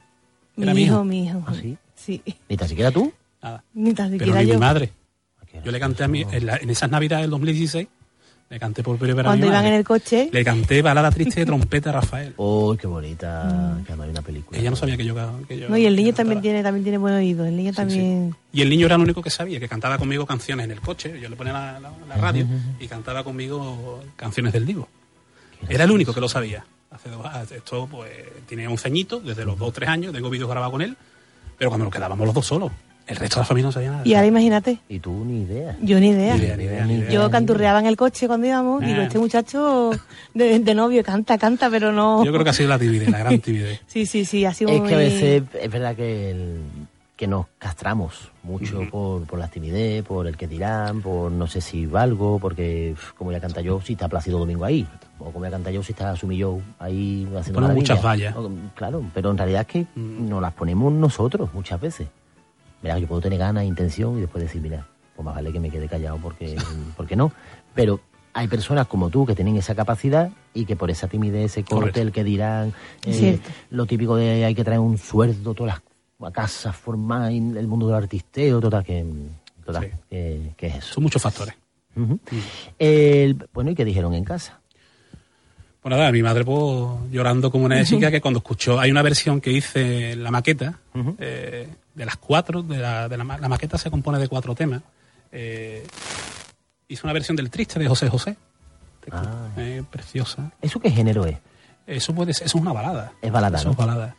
Mi 0.57 0.65
era 0.65 0.75
mi 0.75 0.83
hijo, 0.83 0.95
hijo. 0.95 1.05
mi 1.05 1.25
hijo. 1.27 1.45
¿Ah, 1.47 1.55
sí? 1.55 1.77
Sí. 1.95 2.23
Ni 2.49 2.57
tan 2.57 2.69
siquiera 2.69 2.91
tú. 2.91 3.13
Nada. 3.43 3.63
Ni 3.75 3.95
tan 3.95 4.11
Pero 4.11 4.19
siquiera 4.25 4.41
ni 4.43 4.47
yo. 4.49 4.55
mi 4.55 4.61
madre. 4.61 4.93
Yo 5.65 5.71
le 5.71 5.79
canté 5.79 6.03
a 6.03 6.09
mi, 6.09 6.23
en, 6.23 6.47
la- 6.47 6.57
en 6.57 6.69
esas 6.71 6.91
navidades 6.91 7.23
del 7.23 7.31
2016, 7.31 7.87
le 8.51 8.61
canté 8.61 8.83
por 8.83 8.97
primera 8.99 9.29
Cuando 9.29 9.47
iban 9.47 9.67
en 9.67 9.75
el 9.75 9.85
coche, 9.85 10.29
Le 10.31 10.45
canté 10.45 10.81
balada 10.83 11.11
triste 11.11 11.41
de 11.41 11.47
trompeta 11.47 11.91
a 11.91 11.95
Rafael. 11.95 12.35
¡Uy, 12.39 12.77
qué 12.77 12.87
bonita! 12.87 13.79
Que 13.85 13.93
además 13.93 14.05
hay 14.07 14.11
una 14.11 14.23
película. 14.23 14.59
Ella 14.61 14.71
no 14.71 14.77
sabía 14.77 14.97
que 14.97 15.05
yo, 15.05 15.15
que 15.49 15.59
yo 15.59 15.69
no, 15.69 15.77
y 15.77 15.87
el 15.87 15.97
niño 15.97 16.11
que 16.11 16.17
también 16.17 16.41
tiene, 16.43 16.63
también 16.63 16.85
tiene 16.85 16.99
buen 16.99 17.15
oído. 17.15 17.45
El 17.47 17.57
niño 17.57 17.71
Sí, 17.73 17.77
también. 17.77 18.31
sí. 18.53 18.59
Y 18.59 18.63
el 18.63 18.71
niño 18.71 18.87
era 18.87 18.95
el 18.97 19.01
único 19.01 19.23
que 19.23 19.31
sabía, 19.31 19.59
que 19.59 19.69
cantaba 19.69 19.99
conmigo 19.99 20.27
canciones 20.27 20.65
en 20.65 20.71
el 20.71 20.81
coche. 20.81 21.19
Yo 21.21 21.29
le 21.29 21.37
ponía 21.37 21.53
la, 21.53 21.81
la- 21.81 21.93
la 22.09 22.17
radio 22.17 22.47
y 22.79 22.87
cantaba 22.87 23.25
conmigo 23.25 24.03
canciones 24.17 24.53
del 24.53 24.67
Divo. 24.67 24.89
Era 25.69 25.85
el 25.85 25.91
único 25.91 26.13
que 26.15 26.21
lo 26.21 26.29
sabía. 26.29 26.65
Hace 26.91 27.09
dos, 27.11 27.25
hace- 27.27 27.57
esto 27.57 27.89
pues 27.91 28.11
tiene 28.47 28.69
11 28.69 28.87
añitos, 28.87 29.25
desde 29.25 29.45
los 29.45 29.59
2 29.59 29.69
o 29.69 29.73
3 29.73 29.89
años, 29.89 30.13
tengo 30.13 30.31
vídeos 30.31 30.49
grabados 30.49 30.71
con 30.73 30.83
él, 30.83 30.97
pero 31.59 31.71
cuando 31.71 31.85
nos 31.87 31.93
quedábamos 31.93 32.25
los 32.27 32.35
dos 32.35 32.47
solos. 32.47 32.71
El 33.07 33.17
resto 33.17 33.37
de 33.37 33.41
la 33.43 33.47
familia 33.47 33.67
no 33.69 33.73
sabía 33.73 33.91
nada. 33.91 34.03
Y 34.07 34.15
ahora 34.15 34.27
imagínate, 34.27 34.79
Y 34.89 34.99
tú 34.99 35.25
ni 35.27 35.43
idea. 35.43 35.77
yo 35.83 36.01
ni 36.01 36.09
idea. 36.09 36.35
Ni 36.37 36.43
idea, 36.45 36.57
ni 36.57 36.65
idea, 36.65 36.87
ni 36.87 36.95
idea. 36.95 37.11
Yo 37.11 37.31
canturreaba 37.31 37.79
en 37.81 37.87
el 37.87 37.97
coche 37.97 38.27
cuando 38.27 38.47
íbamos, 38.47 38.81
digo, 38.83 39.01
Ah. 39.01 39.05
este 39.05 39.19
muchacho 39.19 39.91
de, 40.33 40.59
de 40.61 40.75
novio 40.75 41.05
canta, 41.05 41.37
canta, 41.37 41.69
pero 41.69 41.93
no. 41.93 42.25
Yo 42.25 42.33
creo 42.33 42.45
que 42.45 42.51
ha 42.51 42.55
sido 42.55 42.71
la 42.71 42.79
timidez, 42.79 43.11
la 43.11 43.19
gran 43.19 43.39
timidez. 43.41 43.81
Sí, 43.87 44.07
sí, 44.07 44.25
sí, 44.25 44.45
ha 44.47 44.55
sido 44.55 44.71
Es 44.71 44.81
muy... 44.81 44.89
que 44.89 44.95
a 44.95 44.99
veces 44.99 45.43
es 45.61 45.71
verdad 45.71 45.95
que, 45.95 46.31
el- 46.31 46.61
que 47.17 47.27
nos 47.29 47.47
castramos 47.59 48.33
mucho 48.43 48.81
por, 48.91 49.23
por 49.25 49.39
la 49.39 49.49
timidez, 49.49 50.03
por 50.03 50.27
el 50.27 50.37
que 50.37 50.49
dirán, 50.49 51.01
por 51.03 51.31
no 51.31 51.47
sé 51.47 51.61
si 51.61 51.87
valgo, 51.87 52.39
porque 52.39 52.95
como 53.17 53.29
voy 53.29 53.37
a 53.37 53.41
cantar 53.41 53.63
yo 53.63 53.81
si 53.83 53.93
está 53.93 54.09
Plácido 54.09 54.39
Domingo 54.39 54.65
ahí, 54.65 54.87
o 55.19 55.27
como 55.27 55.39
voy 55.41 55.49
a 55.49 55.51
cantar 55.51 55.73
yo 55.75 55.83
si 55.83 55.93
está 55.93 56.17
Sumi 56.17 56.39
yo 56.39 56.59
ahí 56.79 57.29
haciendo 57.39 57.61
maravillas. 57.61 57.91
muchas 57.91 58.03
vallas. 58.03 58.35
O- 58.37 58.51
Claro, 58.75 59.05
pero 59.15 59.31
en 59.31 59.37
realidad 59.39 59.61
es 59.61 59.67
que 59.67 59.87
Mm. 59.95 60.29
nos 60.29 60.41
las 60.43 60.55
ponemos 60.55 60.93
nosotros 60.93 61.51
muchas 61.55 61.79
veces. 61.81 62.09
Mira, 62.85 62.99
yo 62.99 63.09
puedo 63.09 63.21
tener 63.23 63.39
ganas, 63.39 63.65
intención 63.65 64.19
y 64.19 64.21
después 64.21 64.45
decir, 64.45 64.61
mira, 64.63 64.87
pues 65.17 65.25
más 65.25 65.35
vale 65.35 65.51
que 65.53 65.59
me 65.59 65.71
quede 65.71 65.89
callado 65.89 66.19
porque, 66.19 66.55
porque 66.97 67.17
no. 67.17 67.33
Pero 67.75 67.99
hay 68.35 68.47
personas 68.47 68.87
como 68.87 69.09
tú 69.11 69.25
que 69.27 69.35
tienen 69.35 69.57
esa 69.57 69.75
capacidad 69.75 70.31
y 70.53 70.67
que 70.67 70.77
por 70.77 70.91
esa 70.91 71.09
timidez, 71.09 71.47
ese 71.53 71.63
corte, 71.65 71.75
Correcto. 71.81 72.01
el 72.03 72.13
que 72.13 72.23
dirán, 72.25 72.73
eh, 73.07 73.39
lo 73.71 73.87
típico 73.87 74.17
de 74.17 74.45
hay 74.45 74.55
que 74.55 74.63
traer 74.65 74.81
un 74.81 74.99
sueldo, 74.99 75.55
todas 75.55 75.81
las 76.21 76.33
casas 76.33 76.77
formadas, 76.77 77.33
en 77.33 77.57
el 77.57 77.67
mundo 77.67 77.87
del 77.87 77.97
artisteo, 77.97 78.61
total, 78.61 78.85
que, 78.85 79.05
total, 79.65 79.85
Sí. 79.85 79.91
que, 80.11 80.53
que 80.57 80.67
es 80.67 80.75
eso. 80.77 80.95
Son 80.95 81.03
muchos 81.05 81.23
factores. 81.23 81.55
Ujú. 81.97 82.19
El- 82.79 83.49
bueno, 83.55 83.71
¿y 83.71 83.75
qué 83.75 83.85
dijeron 83.85 84.13
en 84.15 84.25
casa? 84.25 84.61
Pues 85.81 85.91
nada, 85.95 86.11
mi 86.13 86.23
madre 86.23 86.45
pues, 86.45 87.11
llorando 87.13 87.51
como 87.51 87.67
una 87.67 87.85
chica 87.85 88.11
que 88.11 88.21
cuando 88.21 88.39
escuchó, 88.39 88.81
hay 88.81 88.91
una 88.91 89.03
versión 89.03 89.41
que 89.41 89.53
hice 89.53 90.13
en 90.13 90.23
la 90.25 90.31
maqueta, 90.31 90.81
eh, 91.19 91.69
de 91.95 92.05
las 92.07 92.17
cuatro, 92.17 92.63
de 92.63 92.79
la, 92.79 93.09
de 93.09 93.17
la, 93.17 93.25
ma- 93.25 93.39
la 93.39 93.49
maqueta 93.49 93.79
se 93.79 93.91
compone 93.91 94.19
de 94.19 94.29
cuatro 94.29 94.55
temas. 94.55 94.83
Eh, 95.33 95.87
hizo 96.89 97.07
una 97.07 97.13
versión 97.13 97.37
del 97.37 97.51
triste 97.51 97.79
de 97.79 97.89
José 97.89 98.09
José, 98.09 98.37
Ah. 99.13 99.49
eh, 99.59 99.83
preciosa. 99.91 100.51
¿Eso 100.63 100.81
qué 100.81 100.91
género 100.91 101.27
es? 101.27 101.37
Eso 101.87 102.15
puede 102.15 102.33
ser, 102.33 102.47
eso 102.47 102.57
es 102.57 102.63
una 102.63 102.73
balada. 102.73 103.13
Es 103.21 103.31
balada, 103.31 103.59
Eso 103.59 103.67
¿no? 103.67 103.73
es 103.73 103.77
balada. 103.77 104.17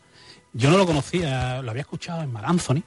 Yo 0.54 0.70
no 0.70 0.78
lo 0.78 0.86
conocía, 0.86 1.62
lo 1.64 1.72
había 1.72 1.82
escuchado 1.82 2.22
en 2.22 2.32
Mar 2.32 2.44
Anthony, 2.46 2.84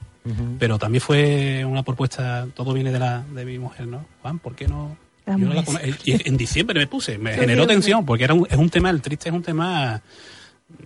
pero 0.57 0.77
también 0.79 1.01
fue 1.01 1.65
una 1.65 1.83
propuesta, 1.83 2.47
todo 2.55 2.73
viene 2.73 2.91
de 2.91 2.99
la 2.99 3.21
de 3.21 3.45
mi 3.45 3.59
mujer, 3.59 3.85
¿no? 3.87 4.05
Juan, 4.21 4.39
¿por 4.39 4.55
qué 4.55 4.67
no? 4.67 4.95
Yo 5.27 5.37
no 5.37 5.53
la 5.53 5.63
en 6.05 6.37
diciembre 6.37 6.79
me 6.79 6.87
puse, 6.87 7.17
me 7.19 7.33
generó 7.33 7.67
tensión, 7.67 8.05
porque 8.05 8.23
era 8.23 8.33
un, 8.33 8.47
es 8.49 8.57
un 8.57 8.69
tema, 8.69 8.89
el 8.89 9.01
triste 9.01 9.29
es 9.29 9.35
un 9.35 9.43
tema 9.43 10.01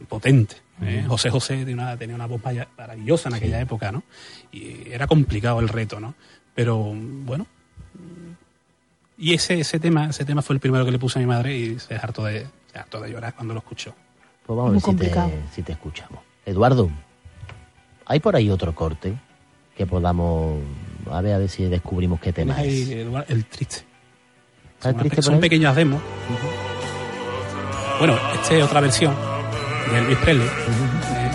potente. 0.09 0.55
¿Eh? 0.87 1.05
José 1.07 1.29
José 1.29 1.57
tenía 1.65 1.75
una, 1.83 1.97
tenía 1.97 2.15
una 2.15 2.27
voz 2.27 2.41
maravillosa 2.77 3.29
en 3.29 3.35
aquella 3.35 3.59
época, 3.59 3.91
¿no? 3.91 4.03
Y 4.51 4.89
era 4.91 5.07
complicado 5.07 5.59
el 5.59 5.69
reto, 5.69 5.99
¿no? 5.99 6.15
Pero 6.55 6.93
bueno. 6.95 7.47
Y 9.17 9.33
ese, 9.33 9.59
ese 9.59 9.79
tema, 9.79 10.07
ese 10.07 10.25
tema 10.25 10.41
fue 10.41 10.55
el 10.55 10.59
primero 10.59 10.85
que 10.85 10.91
le 10.91 10.99
puse 10.99 11.19
a 11.19 11.21
mi 11.21 11.27
madre 11.27 11.55
y 11.55 11.79
se 11.79 11.95
hartó 11.95 12.25
de, 12.25 12.47
se 12.71 12.79
hartó 12.79 12.99
de 12.99 13.11
llorar 13.11 13.35
cuando 13.35 13.53
lo 13.53 13.59
escuchó. 13.59 13.93
Pues 14.45 14.57
vamos 14.57 14.69
a 14.69 14.71
Muy 14.71 14.73
ver 14.73 14.81
si 14.81 14.85
te, 14.85 14.87
complicado. 14.87 15.31
si 15.53 15.61
te 15.63 15.71
escuchamos. 15.71 16.19
Eduardo, 16.45 16.89
¿hay 18.05 18.19
por 18.19 18.35
ahí 18.35 18.49
otro 18.49 18.73
corte 18.75 19.13
que 19.77 19.85
podamos... 19.85 20.59
A 21.11 21.21
ver, 21.21 21.33
a 21.33 21.37
ver 21.37 21.49
si 21.49 21.65
descubrimos 21.65 22.19
qué 22.19 22.33
tema 22.33 22.61
es. 22.63 22.89
el, 22.89 23.23
el 23.27 23.45
triste. 23.45 23.83
¿Está 24.75 24.89
el 24.89 24.95
Son, 24.95 24.99
triste 25.01 25.21
son 25.21 25.39
pequeñas 25.39 25.75
demos. 25.75 26.01
Bueno, 27.99 28.17
esta 28.33 28.55
es 28.55 28.63
otra 28.63 28.81
versión 28.81 29.32
de 29.91 29.97
Elvis 29.99 30.17
Presley. 30.19 30.47
eh, 30.47 31.31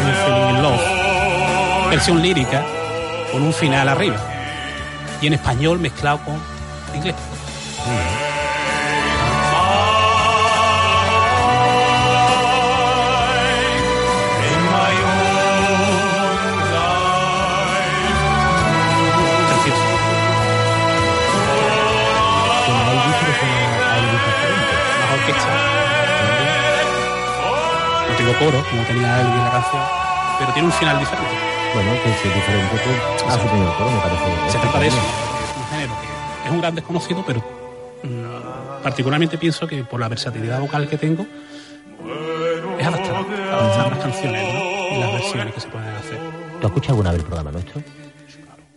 Anything 0.00 0.56
in 0.56 0.62
Love. 0.62 1.90
Versión 1.90 2.22
lírica 2.22 2.64
con 3.32 3.42
un 3.42 3.52
final 3.52 3.88
arriba. 3.88 4.16
Y 5.20 5.26
en 5.26 5.34
español 5.34 5.78
mezclado 5.80 6.18
con 6.24 6.40
inglés. 6.94 7.14
Coro, 28.38 28.62
como 28.70 28.82
tenía 28.84 29.20
Elvis 29.20 29.34
en 29.34 29.44
la 29.44 29.50
canción, 29.50 29.82
pero 30.38 30.52
tiene 30.52 30.68
un 30.68 30.74
final 30.74 30.98
diferente. 30.98 31.32
Bueno, 31.74 31.92
que 32.02 32.12
si 32.14 32.28
es 32.28 32.34
diferente, 32.34 32.76
pues 32.84 33.22
a 33.22 33.38
su 33.38 33.48
primer 33.48 33.72
coro, 33.74 33.90
me 33.90 34.00
parece. 34.00 34.50
Se 34.50 34.58
trata 34.58 34.80
de 34.80 34.86
eso. 34.88 34.96
Es 34.96 35.56
un 35.56 35.66
género 35.66 35.94
que 36.00 36.48
es 36.48 36.52
un 36.52 36.60
gran 36.60 36.74
desconocido, 36.74 37.24
pero 37.26 37.40
mm, 38.02 38.82
particularmente 38.82 39.38
pienso 39.38 39.66
que 39.66 39.84
por 39.84 40.00
la 40.00 40.08
versatilidad 40.08 40.60
vocal 40.60 40.88
que 40.88 40.98
tengo, 40.98 41.26
es 42.78 42.86
adaptable 42.86 43.36
a 43.36 43.88
las 43.90 43.98
canciones 43.98 44.54
¿no? 44.54 44.96
y 44.96 45.00
las 45.00 45.12
versiones 45.12 45.54
que 45.54 45.60
se 45.60 45.68
pueden 45.68 45.94
hacer. 45.94 46.18
¿Tú 46.60 46.66
has 46.66 46.70
escuchado 46.70 46.92
alguna 46.94 47.10
vez 47.12 47.20
el 47.20 47.26
programa 47.26 47.52
nuestro? 47.52 47.82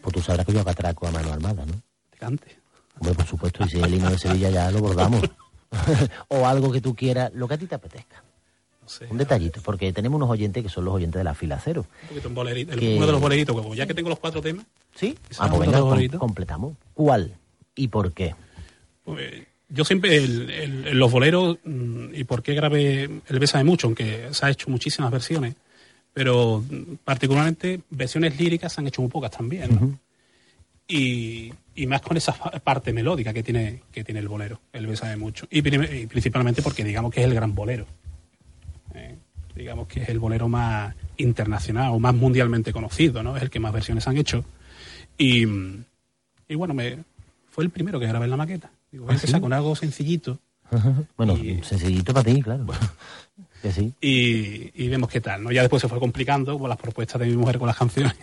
Pues 0.02 0.14
tú 0.14 0.22
sabrás 0.22 0.46
que 0.46 0.54
yo 0.54 0.62
atraco 0.62 1.08
a 1.08 1.12
mano 1.12 1.32
armada, 1.32 1.66
¿no? 1.66 1.74
Te 2.10 2.18
cante. 2.18 2.60
Hombre, 3.00 3.14
por 3.16 3.26
supuesto, 3.26 3.64
y 3.66 3.70
si 3.70 3.78
es 3.78 3.84
el 3.84 3.94
himno 3.94 4.10
de 4.10 4.18
Sevilla 4.18 4.50
ya 4.50 4.72
lo 4.72 4.80
bordamos. 4.80 5.22
o 6.28 6.46
algo 6.46 6.72
que 6.72 6.82
tú 6.82 6.96
quieras, 6.96 7.32
lo 7.34 7.48
que 7.48 7.54
a 7.54 7.58
ti 7.58 7.66
te 7.66 7.76
apetezca. 7.76 8.24
Un 9.10 9.18
detallito, 9.18 9.62
porque 9.62 9.94
tenemos 9.94 10.18
unos 10.18 10.30
oyentes 10.30 10.62
que 10.64 10.70
son 10.70 10.86
los 10.86 10.94
oyentes 10.94 11.20
de 11.20 11.24
la 11.24 11.34
fila 11.34 11.60
cero. 11.64 11.86
Un 12.04 12.08
poquito 12.10 12.28
un 12.30 12.36
bolerito, 12.36 12.76
Que- 12.76 12.96
uno 12.98 13.06
de 13.06 13.12
los 13.12 13.22
boleritos, 13.22 13.56
como 13.56 13.74
ya 13.76 13.86
que 13.88 13.94
tengo 13.94 14.10
los 14.10 14.20
cuatro 14.20 14.42
temas, 14.42 14.66
¿Sí? 14.96 15.08
¿Y 15.08 15.36
Ah, 15.40 15.48
pues 15.50 15.62
venga, 15.62 15.80
com- 15.80 16.20
completamos. 16.20 16.74
¿Cuál 16.94 17.34
y 17.76 17.88
por 17.88 18.12
qué? 18.12 18.36
pues, 19.06 19.44
yo 19.70 19.86
siempre, 19.86 20.18
el- 20.18 20.98
los 21.00 21.10
boleros, 21.12 21.58
mm, 21.64 22.14
y 22.14 22.24
por 22.26 22.44
qué 22.44 22.54
grabé 22.54 23.04
El 23.28 23.40
Bésame 23.40 23.64
Mucho, 23.64 23.88
aunque 23.88 24.28
se 24.32 24.46
ha 24.46 24.50
hecho 24.50 24.70
muchísimas 24.70 25.10
versiones, 25.12 25.56
pero 26.14 26.60
mm, 26.70 26.96
particularmente 27.06 27.80
versiones 27.90 28.38
líricas 28.38 28.74
se 28.74 28.82
han 28.82 28.88
hecho 28.88 29.02
muy 29.02 29.10
pocas 29.10 29.32
también, 29.32 29.70
¿no? 29.80 30.00
y, 30.88 31.54
y 31.76 31.88
más 31.88 32.02
con 32.02 32.18
esa 32.18 32.34
parte 32.34 32.92
melódica 32.92 33.32
que 33.34 33.44
tiene, 33.44 33.84
que 33.94 34.04
tiene 34.04 34.20
el 34.20 34.28
bolero, 34.28 34.60
El 34.74 34.88
Bésame 34.88 35.16
Mucho. 35.16 35.48
Y 35.50 35.62
principalmente 35.62 36.62
porque 36.62 36.84
digamos 36.84 37.14
que 37.14 37.22
es 37.22 37.26
el 37.28 37.34
gran 37.34 37.56
bolero. 37.56 37.86
Digamos 39.62 39.88
que 39.88 40.02
es 40.04 40.10
el 40.10 40.20
bolero 40.20 40.48
más 40.50 40.94
internacional 41.18 41.92
o 41.94 42.00
más 42.00 42.14
mundialmente 42.14 42.72
conocido, 42.74 43.24
¿no? 43.24 43.36
Es 43.38 43.44
el 43.44 43.50
que 43.50 43.60
más 43.60 43.74
versiones 43.74 44.08
han 44.08 44.18
hecho. 44.18 44.44
Y, 45.18 45.46
y 46.48 46.56
bueno, 46.56 46.74
me, 46.74 47.00
fue 47.50 47.64
el 47.64 47.70
primero 47.70 48.00
que 48.00 48.08
grabé 48.08 48.26
en 48.26 48.32
la 48.32 48.38
maqueta. 48.38 48.70
Digo, 48.92 49.06
voy 49.06 49.14
a 49.14 49.16
empezar 49.16 49.40
con 49.42 49.54
algo 49.54 49.76
sencillito 49.76 50.38
bueno, 51.18 51.38
Y- 51.38 51.62
sencillito 51.64 52.14
para 52.14 52.32
ti, 52.32 52.42
claro. 52.42 52.66
que 53.62 53.72
sí. 53.72 53.94
y, 54.02 54.72
y 54.84 54.88
vemos 54.88 55.10
qué 55.10 55.20
tal, 55.22 55.44
¿no? 55.44 55.52
Ya 55.52 55.62
después 55.62 55.82
se 55.82 55.88
fue 55.90 56.00
complicando 56.00 56.58
con 56.58 56.70
las 56.70 56.78
propuestas 56.78 57.20
de 57.22 57.28
mi 57.28 57.36
mujer 57.36 57.60
con 57.60 57.68
las 57.68 57.78
canciones. 57.78 58.16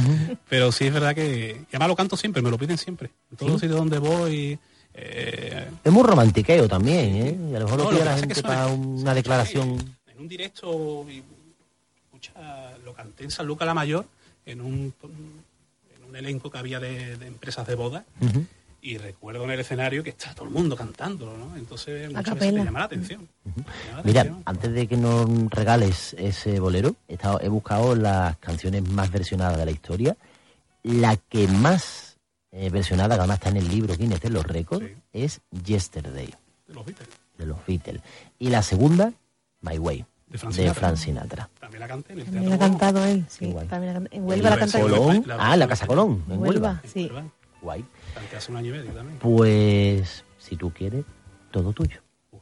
Pero 0.48 0.70
sí 0.72 0.86
es 0.86 0.92
verdad 0.94 1.14
que... 1.14 1.62
Y 1.62 1.66
además 1.70 1.88
lo 1.88 1.96
canto 1.96 2.16
siempre, 2.16 2.42
me 2.42 2.50
lo 2.50 2.58
piden 2.58 2.78
siempre. 2.78 3.10
En 3.30 3.36
todos 3.36 3.52
los 3.52 3.60
sitios 3.60 3.78
donde 3.78 3.98
voy... 3.98 4.58
eh, 4.94 5.68
Es 5.84 5.92
muy 5.92 6.02
romantiqueo 6.04 6.68
también, 6.68 7.16
¿eh? 7.16 7.38
Y 7.50 7.54
a 7.56 7.58
lo 7.58 7.64
mejor 7.66 7.78
no, 7.78 7.84
lo 7.84 7.90
pide 7.90 8.04
la 8.04 8.16
gente 8.18 8.40
para 8.42 8.68
una 8.68 9.12
declaración. 9.12 9.95
Un 10.26 10.30
directo, 10.30 11.06
y 11.08 11.22
mucha- 12.12 12.76
lo 12.84 12.92
canté 12.94 13.22
en 13.22 13.30
San 13.30 13.46
Lucas 13.46 13.64
la 13.64 13.74
Mayor, 13.74 14.04
en 14.44 14.60
un, 14.60 14.92
en 15.04 16.04
un 16.08 16.16
elenco 16.16 16.50
que 16.50 16.58
había 16.58 16.80
de, 16.80 17.16
de 17.16 17.26
empresas 17.28 17.64
de 17.64 17.76
boda, 17.76 18.04
y 18.82 18.98
recuerdo 18.98 19.44
en 19.44 19.50
el 19.52 19.60
escenario 19.60 20.02
que 20.02 20.10
está 20.10 20.34
todo 20.34 20.46
el 20.46 20.50
mundo 20.50 20.74
cantándolo, 20.76 21.36
¿no? 21.38 21.56
Entonces 21.56 22.12
muchas 22.12 22.34
veces 22.34 22.54
te 22.54 22.64
llama 22.64 22.80
la 22.80 22.84
atención. 22.86 23.28
Te 23.44 23.50
llama 23.62 23.96
la 23.98 24.02
Mira, 24.02 24.20
atención. 24.22 24.42
antes 24.46 24.72
de 24.72 24.88
que 24.88 24.96
nos 24.96 25.50
regales 25.50 26.14
ese 26.18 26.58
bolero, 26.58 26.96
he, 27.06 27.14
estado- 27.14 27.40
he 27.40 27.48
buscado 27.48 27.94
las 27.94 28.36
canciones 28.38 28.82
más 28.88 29.12
versionadas 29.12 29.58
de 29.58 29.64
la 29.64 29.70
historia. 29.70 30.16
La 30.82 31.16
que 31.16 31.46
más 31.46 32.16
eh, 32.50 32.68
versionada, 32.70 33.14
que 33.14 33.20
además 33.20 33.36
está 33.38 33.50
en 33.50 33.58
el 33.58 33.68
libro 33.68 33.96
Guinness 33.96 34.22
de 34.22 34.30
los 34.30 34.44
récords, 34.44 34.86
Sí. 34.88 34.94
es 35.12 35.40
Yesterday, 35.64 36.34
De 36.66 36.74
los 36.74 36.84
Beatles. 36.84 37.08
de 37.38 37.46
los 37.46 37.58
Beatles. 37.64 38.02
Y 38.40 38.48
la 38.50 38.62
segunda, 38.62 39.12
My 39.62 39.78
Way, 39.78 40.04
De 40.26 40.38
Frank 40.38 40.54
de 40.54 40.62
Sinatra. 40.62 40.74
Frank 40.80 40.96
Sinatra. 40.96 41.48
También 41.60 41.80
la 41.80 41.88
canté 41.88 42.12
en 42.12 42.18
el 42.18 42.24
También 42.24 42.48
la 42.48 42.54
ha 42.54 42.58
Teatro 42.58 42.78
cantado 42.78 43.04
él, 43.06 43.24
sí. 43.28 43.44
Igual. 43.46 43.68
También 43.68 43.94
la 43.94 44.08
en 44.10 44.24
Huelva 44.24 44.48
la 44.50 44.54
En 44.54 44.60
canta 44.60 44.80
Colón. 44.80 45.24
ah, 45.38 45.54
en 45.54 45.58
la 45.60 45.68
Casa 45.68 45.86
Colón, 45.86 46.24
en 46.28 46.38
Huelva. 46.38 46.82
Sí. 46.92 47.10
Guay. 47.62 47.84
Canté 48.14 48.36
hace 48.36 48.50
un 48.50 48.58
año 48.58 48.74
y 48.74 48.78
medio 48.78 48.92
también. 48.92 49.18
Pues, 49.18 50.24
si 50.38 50.56
tú 50.56 50.70
quieres, 50.72 51.04
todo 51.50 51.72
tuyo. 51.72 52.00
Uy. 52.32 52.40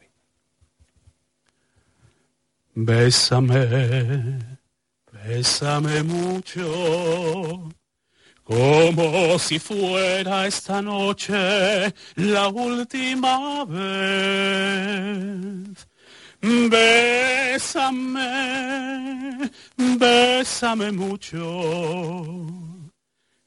Bésame, 2.74 4.38
bésame 5.12 6.02
mucho, 6.02 7.68
como 8.42 9.38
si 9.38 9.58
fuera 9.58 10.46
esta 10.46 10.82
noche 10.82 11.94
la 12.16 12.48
última 12.48 13.64
vez. 13.66 15.86
Bésame, 16.44 18.20
bésame 19.78 20.92
mucho, 20.92 21.40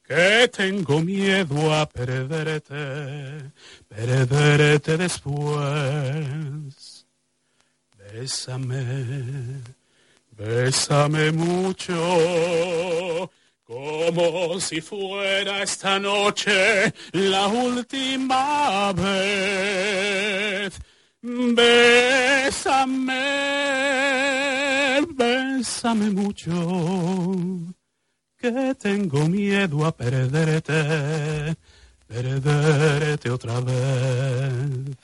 que 0.03 0.47
tengo 0.47 0.99
miedo 1.01 1.75
a 1.75 1.85
perderte, 1.85 3.51
perderte 3.87 4.97
después. 4.97 7.05
Bésame, 7.99 9.61
bésame 10.31 11.31
mucho, 11.33 13.29
como 13.63 14.59
si 14.59 14.81
fuera 14.81 15.61
esta 15.61 15.99
noche 15.99 16.91
la 17.11 17.45
última 17.45 18.91
vez. 18.93 20.73
Bésame, 21.21 23.11
bésame 25.15 26.11
mucho, 26.11 26.53
que 28.37 28.75
tengo 28.75 29.27
miedo 29.27 29.85
a 29.85 29.91
perderte, 29.91 31.55
perderte 32.07 33.31
otra 33.31 33.59
vez. 33.61 34.95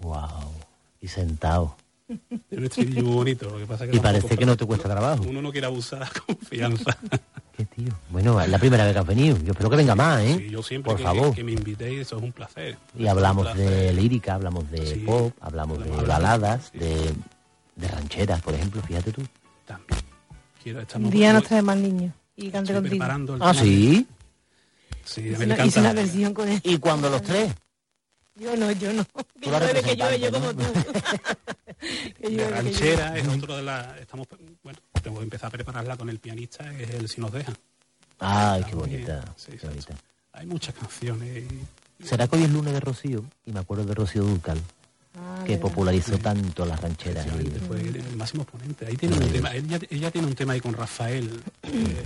Wow. 0.00 0.52
Y 1.00 1.08
sentado. 1.08 1.79
Es 2.50 2.58
un 2.58 2.64
estribillo 2.64 3.02
muy 3.02 3.14
bonito, 3.14 3.48
lo 3.50 3.58
que 3.58 3.66
pasa 3.66 3.86
que 3.86 3.96
Y 3.96 4.00
parece 4.00 4.36
que 4.36 4.44
no 4.46 4.56
te 4.56 4.66
cuesta 4.66 4.88
trabajo. 4.88 5.22
Uno 5.28 5.40
no 5.40 5.52
quiere 5.52 5.66
abusar 5.68 6.00
de 6.00 6.04
la 6.06 6.10
confianza. 6.26 6.96
Qué 7.56 7.64
tío. 7.66 7.92
Bueno, 8.10 8.40
es 8.40 8.48
la 8.48 8.58
primera 8.58 8.84
vez 8.84 8.92
que 8.94 8.98
has 8.98 9.06
venido. 9.06 9.36
Yo 9.38 9.52
espero 9.52 9.70
que 9.70 9.76
venga 9.76 9.94
más, 9.94 10.20
¿eh? 10.22 10.36
Sí, 10.38 10.50
yo 10.50 10.62
siempre 10.62 10.90
Por 10.90 10.96
que, 10.98 11.02
favor. 11.04 11.34
que 11.34 11.44
me 11.44 11.52
invitéis, 11.52 12.00
eso 12.00 12.16
es 12.16 12.22
un 12.22 12.32
placer. 12.32 12.76
Y 12.98 13.06
hablamos 13.06 13.44
placer. 13.46 13.68
de 13.70 13.92
lírica, 13.92 14.34
hablamos 14.34 14.70
de 14.70 14.86
Sí. 14.86 15.00
pop, 15.00 15.32
hablamos 15.40 15.82
de 15.84 15.90
baladas, 15.90 16.70
sí. 16.72 16.78
de, 16.78 17.12
de 17.76 17.88
rancheras, 17.88 18.40
por 18.42 18.54
ejemplo, 18.54 18.82
fíjate 18.82 19.12
tú. 19.12 19.22
También. 19.66 20.00
Quiero, 20.62 20.80
estamos, 20.80 21.06
Un 21.06 21.12
día 21.12 21.32
nos 21.32 21.44
trae 21.44 21.62
más 21.62 21.76
niños 21.76 22.12
y 22.36 22.50
cante 22.50 22.72
contigo. 22.74 22.90
preparando 22.92 23.34
el 23.36 23.42
Ah, 23.42 23.52
tema 23.52 23.64
sí. 23.64 23.90
de- 23.98 24.06
Sí, 25.04 25.20
me 25.22 25.44
una, 25.44 25.54
encanta. 25.54 25.80
una 25.80 25.92
versión 25.92 26.34
con 26.34 26.48
él. 26.48 26.60
Y 26.64 26.78
cuando 26.78 27.08
los 27.10 27.22
tres. 27.22 27.52
Yo 28.36 28.56
no, 28.56 28.70
yo 28.72 28.92
no. 28.92 29.04
Yo 29.40 30.30
como 30.32 30.54
tú. 30.54 30.62
que 32.20 32.48
ranchera 32.50 33.16
es 33.18 33.26
otro 33.28 33.56
de 33.56 33.62
las... 33.62 33.96
Estamos, 33.98 34.26
bueno, 34.62 34.78
tengo 35.02 35.18
que 35.18 35.24
empezar 35.24 35.48
a 35.48 35.50
prepararla 35.50 35.96
con 35.96 36.08
el 36.10 36.18
pianista, 36.18 36.68
que 36.76 36.84
es 36.84 36.90
el 36.90 37.08
Si 37.08 37.20
nos 37.20 37.32
dejan. 37.32 37.56
Ay, 38.18 38.64
qué 38.68 38.74
bonita. 38.74 39.24
Sí, 39.36 39.52
qué 39.52 39.58
sí, 39.60 39.66
bonita. 39.66 39.94
sí. 39.94 40.00
Hay 40.32 40.46
muchas 40.46 40.74
canciones. 40.74 41.44
¿Será 42.04 42.26
que 42.28 42.36
hoy 42.36 42.44
es 42.44 42.50
lunes 42.50 42.72
de 42.72 42.80
Rocío? 42.80 43.24
Y 43.46 43.52
me 43.52 43.60
acuerdo 43.60 43.84
de 43.84 43.94
Rocío 43.94 44.22
Ducal, 44.24 44.60
Ah, 45.18 45.42
que 45.44 45.56
popularizó 45.58 46.16
tanto 46.18 46.64
las 46.64 46.80
rancheras. 46.80 47.26
y- 47.26 47.50
fue 47.66 47.80
el 47.80 48.16
máximo 48.16 48.42
exponente. 48.44 48.86
Ahí 48.86 48.96
tiene 48.96 49.16
un 49.16 49.28
tema, 49.32 49.52
ella, 49.54 49.78
ella 49.90 50.10
tiene 50.10 50.28
un 50.28 50.34
tema 50.34 50.52
ahí 50.52 50.60
con 50.60 50.72
Rafael, 50.72 51.42
eh, 51.64 52.02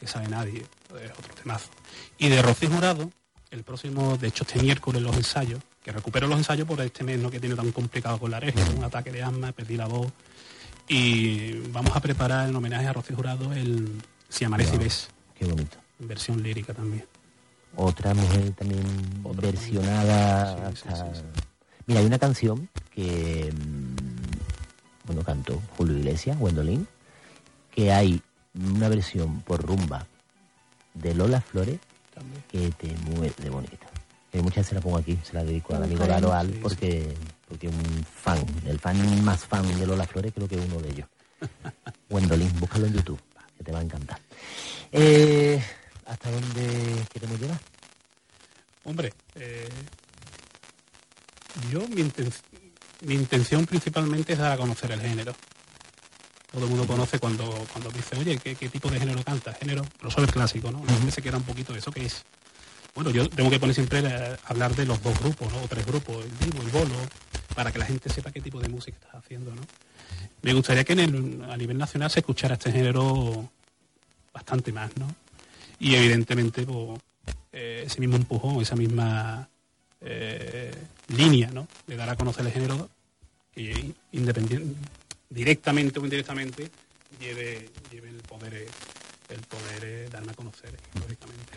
que 0.00 0.06
sabe 0.06 0.28
nadie, 0.28 0.60
es 0.60 1.10
otro 1.10 1.34
temazo. 1.34 1.68
Y 2.16 2.28
de 2.30 2.40
Rocío 2.40 2.70
Jurado, 2.70 3.10
el 3.50 3.64
próximo, 3.64 4.16
de 4.16 4.28
hecho 4.28 4.44
este 4.44 4.62
miércoles 4.62 5.02
los 5.02 5.14
ensayos, 5.16 5.60
que 5.88 5.92
recupero 5.92 6.26
los 6.26 6.36
ensayos 6.36 6.68
por 6.68 6.78
este 6.82 7.02
mes 7.02 7.18
no 7.18 7.30
que 7.30 7.40
tiene 7.40 7.54
tan 7.54 7.72
complicado 7.72 8.18
con 8.18 8.30
la 8.30 8.36
alergia, 8.36 8.62
un 8.76 8.84
ataque 8.84 9.10
de 9.10 9.22
asma, 9.22 9.52
perdí 9.52 9.74
la 9.74 9.86
voz. 9.86 10.12
Y 10.86 11.52
vamos 11.72 11.96
a 11.96 12.00
preparar 12.00 12.46
en 12.46 12.54
homenaje 12.54 12.86
a 12.86 12.92
Rocío 12.92 13.16
Jurado 13.16 13.54
el 13.54 13.88
Si 14.28 14.44
amanece 14.44 14.74
y 14.74 14.78
ves, 14.78 15.08
Qué 15.34 15.46
bonito. 15.46 15.78
versión 15.98 16.42
lírica 16.42 16.74
también. 16.74 17.06
Otra 17.74 18.12
mujer 18.12 18.50
también 18.50 18.82
Otra 19.24 19.40
versionada 19.40 20.72
Sí, 20.74 20.82
sí, 20.82 20.88
hasta... 20.90 21.14
sí, 21.14 21.20
sí. 21.20 21.42
Mira, 21.86 22.00
hay 22.00 22.06
una 22.06 22.18
canción 22.18 22.68
que, 22.94 23.50
mm, 23.50 25.06
bueno, 25.06 25.22
cantó 25.24 25.58
Julio 25.78 25.96
Iglesias, 25.96 26.38
Gwendolyn, 26.38 26.86
que 27.74 27.92
hay 27.92 28.20
una 28.54 28.90
versión 28.90 29.40
por 29.40 29.64
rumba 29.64 30.06
de 30.92 31.14
Lola 31.14 31.40
Flores 31.40 31.78
también. 32.14 32.44
que 32.50 32.70
te 32.72 32.94
mueve 33.10 33.32
de 33.38 33.48
bonita. 33.48 33.87
Que 34.38 34.42
muchas 34.42 34.58
veces 34.58 34.74
la 34.74 34.80
pongo 34.80 34.98
aquí, 34.98 35.18
se 35.24 35.32
la 35.32 35.42
dedico 35.42 35.74
al 35.74 35.82
amigo 35.82 36.06
Laro 36.06 36.32
Al, 36.32 36.46
sí, 36.46 36.52
sí. 36.52 36.58
porque, 36.62 37.14
porque 37.48 37.66
un 37.66 38.06
fan, 38.22 38.38
el 38.66 38.78
fan 38.78 39.24
más 39.24 39.44
fan 39.44 39.66
de 39.76 39.84
Lola 39.84 40.06
Flores 40.06 40.32
creo 40.32 40.46
que 40.46 40.54
es 40.54 40.64
uno 40.64 40.80
de 40.80 40.90
ellos. 40.90 41.08
Gwendolyn, 42.08 42.60
búscalo 42.60 42.86
en 42.86 42.92
YouTube, 42.94 43.20
que 43.56 43.64
te 43.64 43.72
va 43.72 43.80
a 43.80 43.82
encantar. 43.82 44.20
Eh, 44.92 45.60
¿Hasta 46.06 46.30
dónde 46.30 47.04
queremos 47.12 47.40
llegar? 47.40 47.58
Hombre, 48.84 49.12
eh, 49.34 49.68
yo 51.72 51.80
mi, 51.88 52.02
inten- 52.02 52.32
mi 53.00 53.14
intención 53.16 53.66
principalmente 53.66 54.34
es 54.34 54.38
dar 54.38 54.52
a 54.52 54.56
conocer 54.56 54.92
el 54.92 55.00
género. 55.00 55.34
Todo 56.52 56.62
el 56.64 56.70
mundo 56.70 56.86
conoce 56.86 57.18
cuando, 57.18 57.50
cuando 57.72 57.90
dice, 57.90 58.16
oye, 58.16 58.38
¿qué, 58.38 58.54
qué 58.54 58.68
tipo 58.68 58.88
de 58.88 59.00
género 59.00 59.20
canta? 59.24 59.52
Género, 59.54 59.84
pero 59.98 60.12
solo 60.12 60.26
el 60.26 60.32
clásico, 60.32 60.70
¿no? 60.70 60.84
La 60.84 60.92
gente 60.94 61.10
se 61.10 61.22
queda 61.22 61.38
un 61.38 61.42
poquito 61.42 61.72
de 61.72 61.80
eso 61.80 61.90
que 61.90 62.06
es. 62.06 62.24
Bueno, 62.98 63.12
yo 63.12 63.28
tengo 63.30 63.48
que 63.48 63.60
poner 63.60 63.76
siempre 63.76 64.00
eh, 64.04 64.36
hablar 64.46 64.74
de 64.74 64.84
los 64.84 65.00
dos 65.00 65.16
grupos, 65.20 65.52
¿no? 65.52 65.62
O 65.62 65.68
tres 65.68 65.86
grupos, 65.86 66.16
el 66.24 66.32
vivo, 66.50 66.60
el 66.64 66.68
bolo, 66.70 66.96
para 67.54 67.70
que 67.70 67.78
la 67.78 67.86
gente 67.86 68.10
sepa 68.10 68.32
qué 68.32 68.40
tipo 68.40 68.58
de 68.58 68.68
música 68.68 68.96
estás 69.00 69.14
haciendo, 69.14 69.54
¿no? 69.54 69.62
Me 70.42 70.52
gustaría 70.52 70.82
que 70.82 70.94
en 70.94 70.98
el- 70.98 71.44
a 71.48 71.56
nivel 71.56 71.78
nacional 71.78 72.10
se 72.10 72.18
escuchara 72.18 72.54
este 72.54 72.72
género 72.72 73.48
bastante 74.34 74.72
más, 74.72 74.96
¿no? 74.96 75.14
Y 75.78 75.94
evidentemente, 75.94 76.64
pues, 76.64 76.98
eh, 77.52 77.84
ese 77.86 78.00
mismo 78.00 78.16
empujón, 78.16 78.60
esa 78.62 78.74
misma 78.74 79.48
eh, 80.00 80.74
línea, 81.16 81.52
¿no? 81.52 81.68
De 81.86 81.94
dar 81.94 82.10
a 82.10 82.16
conocer 82.16 82.44
el 82.46 82.52
género, 82.52 82.88
que 83.54 83.92
independien- 84.12 84.74
directamente 85.30 86.00
o 86.00 86.02
indirectamente, 86.04 86.68
lleve, 87.20 87.68
lleve 87.92 88.08
el 88.08 88.16
poder, 88.22 88.54
eh, 88.54 88.66
el 89.28 89.40
poder 89.42 89.84
eh, 89.84 90.08
darme 90.10 90.32
a 90.32 90.34
conocer, 90.34 90.76
lógicamente. 90.94 91.52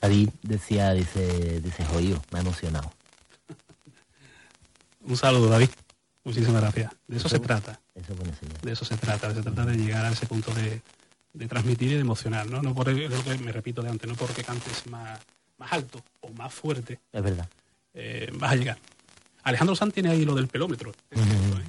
David 0.00 0.30
decía, 0.42 0.92
dice, 0.92 1.60
dice, 1.60 1.84
jodido, 1.84 2.22
me 2.32 2.38
ha 2.38 2.42
emocionado. 2.42 2.92
Un 5.04 5.16
saludo, 5.16 5.48
David. 5.48 5.70
Muchísimas 6.24 6.60
gracias. 6.62 6.92
De 7.08 7.16
eso 7.16 7.28
se 7.28 7.38
trata. 7.40 7.80
Eso. 7.94 8.14
De 8.62 8.72
eso 8.72 8.84
se 8.84 8.96
trata. 8.96 9.34
Se 9.34 9.42
trata 9.42 9.64
de 9.66 9.76
llegar 9.76 10.04
a 10.04 10.10
ese 10.12 10.26
punto 10.26 10.54
de, 10.54 10.80
de 11.32 11.48
transmitir 11.48 11.90
y 11.90 11.94
de 11.94 12.00
emocionar, 12.00 12.46
¿no? 12.48 12.62
No 12.62 12.74
por 12.74 12.88
el- 12.88 13.10
lo 13.10 13.24
que 13.24 13.36
me 13.38 13.50
repito 13.50 13.82
de 13.82 13.90
antes, 13.90 14.08
no 14.08 14.14
porque 14.14 14.44
cantes 14.44 14.86
más, 14.86 15.18
más 15.58 15.72
alto 15.72 16.02
o 16.20 16.30
más 16.32 16.54
fuerte, 16.54 17.00
Es 17.12 17.22
verdad. 17.22 17.48
eh, 17.94 18.30
vas 18.34 18.52
a 18.52 18.56
llegar. 18.56 18.78
Alejandro 19.42 19.74
Sanz 19.74 19.92
tiene 19.94 20.10
ahí 20.10 20.24
lo 20.24 20.36
del 20.36 20.46
pelómetro. 20.46 20.92
Es 21.10 21.20
cierto, 21.20 21.58
¿eh? 21.58 21.64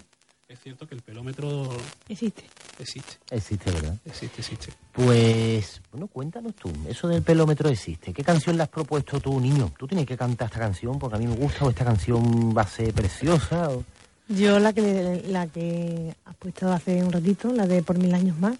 Es 0.53 0.59
cierto 0.61 0.87
que 0.87 0.93
el 0.93 1.01
pelómetro 1.01 1.67
Existe. 2.07 2.43
existe, 2.77 3.13
Existe, 3.31 3.71
¿verdad? 3.71 3.95
existe, 4.05 4.39
existe. 4.41 4.71
Pues, 4.91 5.81
bueno, 5.91 6.05
cuéntanos 6.05 6.53
tú, 6.53 6.71
eso 6.87 7.07
del 7.07 7.23
pelómetro 7.23 7.69
existe. 7.69 8.13
¿Qué 8.13 8.23
canción 8.23 8.55
le 8.57 8.61
has 8.63 8.69
propuesto 8.69 9.19
tú, 9.19 9.39
niño? 9.39 9.71
Tú 9.79 9.87
tienes 9.87 10.05
que 10.05 10.15
cantar 10.15 10.45
esta 10.49 10.59
canción 10.59 10.99
porque 10.99 11.15
a 11.15 11.19
mí 11.19 11.25
me 11.25 11.35
gusta 11.35 11.65
o 11.65 11.71
esta 11.71 11.83
canción 11.83 12.55
va 12.55 12.61
a 12.61 12.67
ser 12.67 12.93
preciosa. 12.93 13.69
o- 13.71 13.83
Yo 14.29 14.59
la 14.59 14.73
que 14.73 15.23
la 15.27 15.47
que 15.47 16.13
has 16.23 16.35
puesto 16.35 16.71
hace 16.71 17.03
un 17.03 17.11
ratito, 17.11 17.51
la 17.51 17.65
de 17.65 17.81
Por 17.81 17.97
Mil 17.97 18.13
Años 18.13 18.37
Más, 18.37 18.55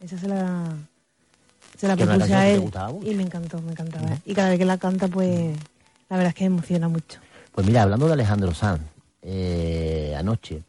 esa 0.00 0.18
se 0.18 0.26
la, 0.26 0.64
se 1.78 1.86
la 1.86 1.94
propuse 1.96 2.34
a 2.34 2.48
él 2.50 2.68
y 3.04 3.14
me 3.14 3.22
encantó, 3.22 3.62
me 3.62 3.70
encantaba. 3.70 4.18
Y 4.26 4.34
cada 4.34 4.48
vez 4.50 4.58
que 4.58 4.64
la 4.64 4.78
canta, 4.78 5.06
pues 5.06 5.56
la 6.10 6.16
verdad 6.16 6.30
es 6.30 6.34
que 6.34 6.44
me 6.50 6.56
emociona 6.56 6.88
mucho. 6.88 7.20
Pues 7.52 7.64
mira, 7.64 7.82
hablando 7.84 8.08
de 8.08 8.14
Alejandro 8.14 8.52
Sanz, 8.52 8.80
eh, 9.22 10.12
anoche 10.18 10.62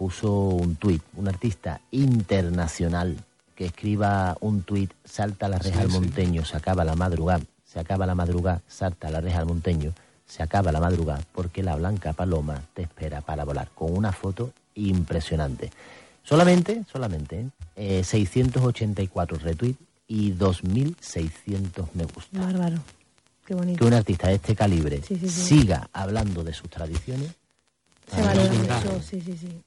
puso 0.00 0.32
un 0.32 0.76
tuit, 0.76 1.02
un 1.16 1.28
artista 1.28 1.82
internacional 1.90 3.18
que 3.54 3.66
escriba 3.66 4.34
un 4.40 4.62
tuit, 4.62 4.90
salta 5.04 5.46
la 5.46 5.58
reja 5.58 5.76
Sí, 5.76 5.82
al 5.82 5.90
sí. 5.90 5.92
monteño, 5.98 6.42
se 6.46 6.56
acaba 6.56 6.86
la 6.86 6.94
madrugada, 6.96 7.44
se 7.66 7.78
acaba 7.80 8.06
la 8.06 8.14
madrugada, 8.14 8.62
salta 8.66 9.10
la 9.10 9.20
reja 9.20 9.40
al 9.40 9.44
monteño, 9.46 9.92
se 10.26 10.42
acaba 10.42 10.72
la 10.72 10.80
madrugada, 10.80 11.20
porque 11.34 11.62
la 11.62 11.76
blanca 11.76 12.14
paloma 12.14 12.62
te 12.72 12.80
espera 12.80 13.20
para 13.20 13.44
volar, 13.44 13.68
con 13.74 13.94
una 13.94 14.10
foto 14.10 14.54
impresionante. 14.74 15.70
Solamente, 16.22 16.82
solamente, 16.90 17.50
eh, 17.76 18.02
684 18.02 19.36
retweets 19.36 19.78
y 20.08 20.32
2.600 20.32 21.88
me 21.92 22.04
gusta. 22.04 22.40
Bárbaro. 22.40 22.78
Qué 23.44 23.52
bonito. 23.54 23.80
Que 23.80 23.84
un 23.84 23.92
artista 23.92 24.28
de 24.28 24.36
este 24.36 24.56
calibre 24.56 25.02
Sí, 25.06 25.18
sí, 25.20 25.28
sí. 25.28 25.42
siga 25.42 25.90
hablando 25.92 26.42
de 26.42 26.54
sus 26.54 26.70
tradiciones, 26.70 27.34
Se 28.10 28.22
valora 28.22 28.50
mucho, 28.50 29.02
sí, 29.02 29.20
sí, 29.20 29.36
sí. 29.36 29.62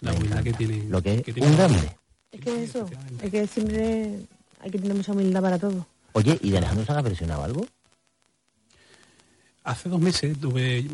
La 0.00 0.12
humildad 0.12 0.42
que 0.42 0.52
tiene. 0.52 0.84
lo 0.88 1.02
que 1.02 1.14
es 1.14 1.22
que 1.22 1.32
tiene- 1.32 1.48
un 1.50 1.56
grande. 1.56 1.96
Es 2.32 2.40
que 2.40 2.64
eso, 2.64 2.88
es 3.22 3.30
que 3.30 3.46
siempre 3.46 4.18
hay 4.60 4.70
que 4.70 4.78
tener 4.78 4.94
mucha 4.96 5.12
humildad 5.12 5.40
para 5.42 5.58
todo. 5.58 5.86
Oye, 6.12 6.38
¿y 6.42 6.50
de 6.50 6.58
Alejandro 6.58 6.84
Sanz 6.86 6.98
ha 6.98 7.02
versionado 7.02 7.44
algo? 7.44 7.66
Hace 9.64 9.88
dos 9.88 10.00
meses 10.00 10.38
tuve. 10.40 10.84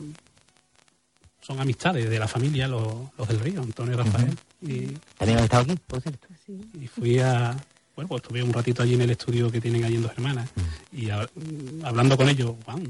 Son 1.41 1.59
amistades 1.61 2.09
de 2.09 2.19
la 2.19 2.29
familia, 2.29 2.69
los, 2.69 2.95
los 3.19 3.27
del 3.29 3.41
Río, 3.41 3.63
Antonio 3.63 3.95
y 3.95 3.97
Rafael. 3.97 4.39
y, 4.61 4.87
También 5.19 5.39
han 5.39 5.45
estado 5.45 5.65
aquí, 5.65 5.77
por 5.87 6.01
cierto. 6.01 6.29
Sí. 6.47 6.61
y 6.81 6.87
fui 6.87 7.19
a. 7.19 7.57
Bueno, 7.97 8.09
pues 8.09 8.23
estuve 8.23 8.43
un 8.43 8.53
ratito 8.53 8.83
allí 8.83 8.95
en 8.95 9.03
el 9.03 9.11
estudio 9.11 9.51
que 9.51 9.61
tienen 9.61 9.85
allí 9.85 9.97
en 9.97 10.03
Dos 10.03 10.13
Hermanas. 10.13 10.49
Y 10.93 11.11
a- 11.11 11.29
hablando 11.83 12.17
con 12.17 12.29
ellos, 12.29 12.55
"Juan, 12.65 12.83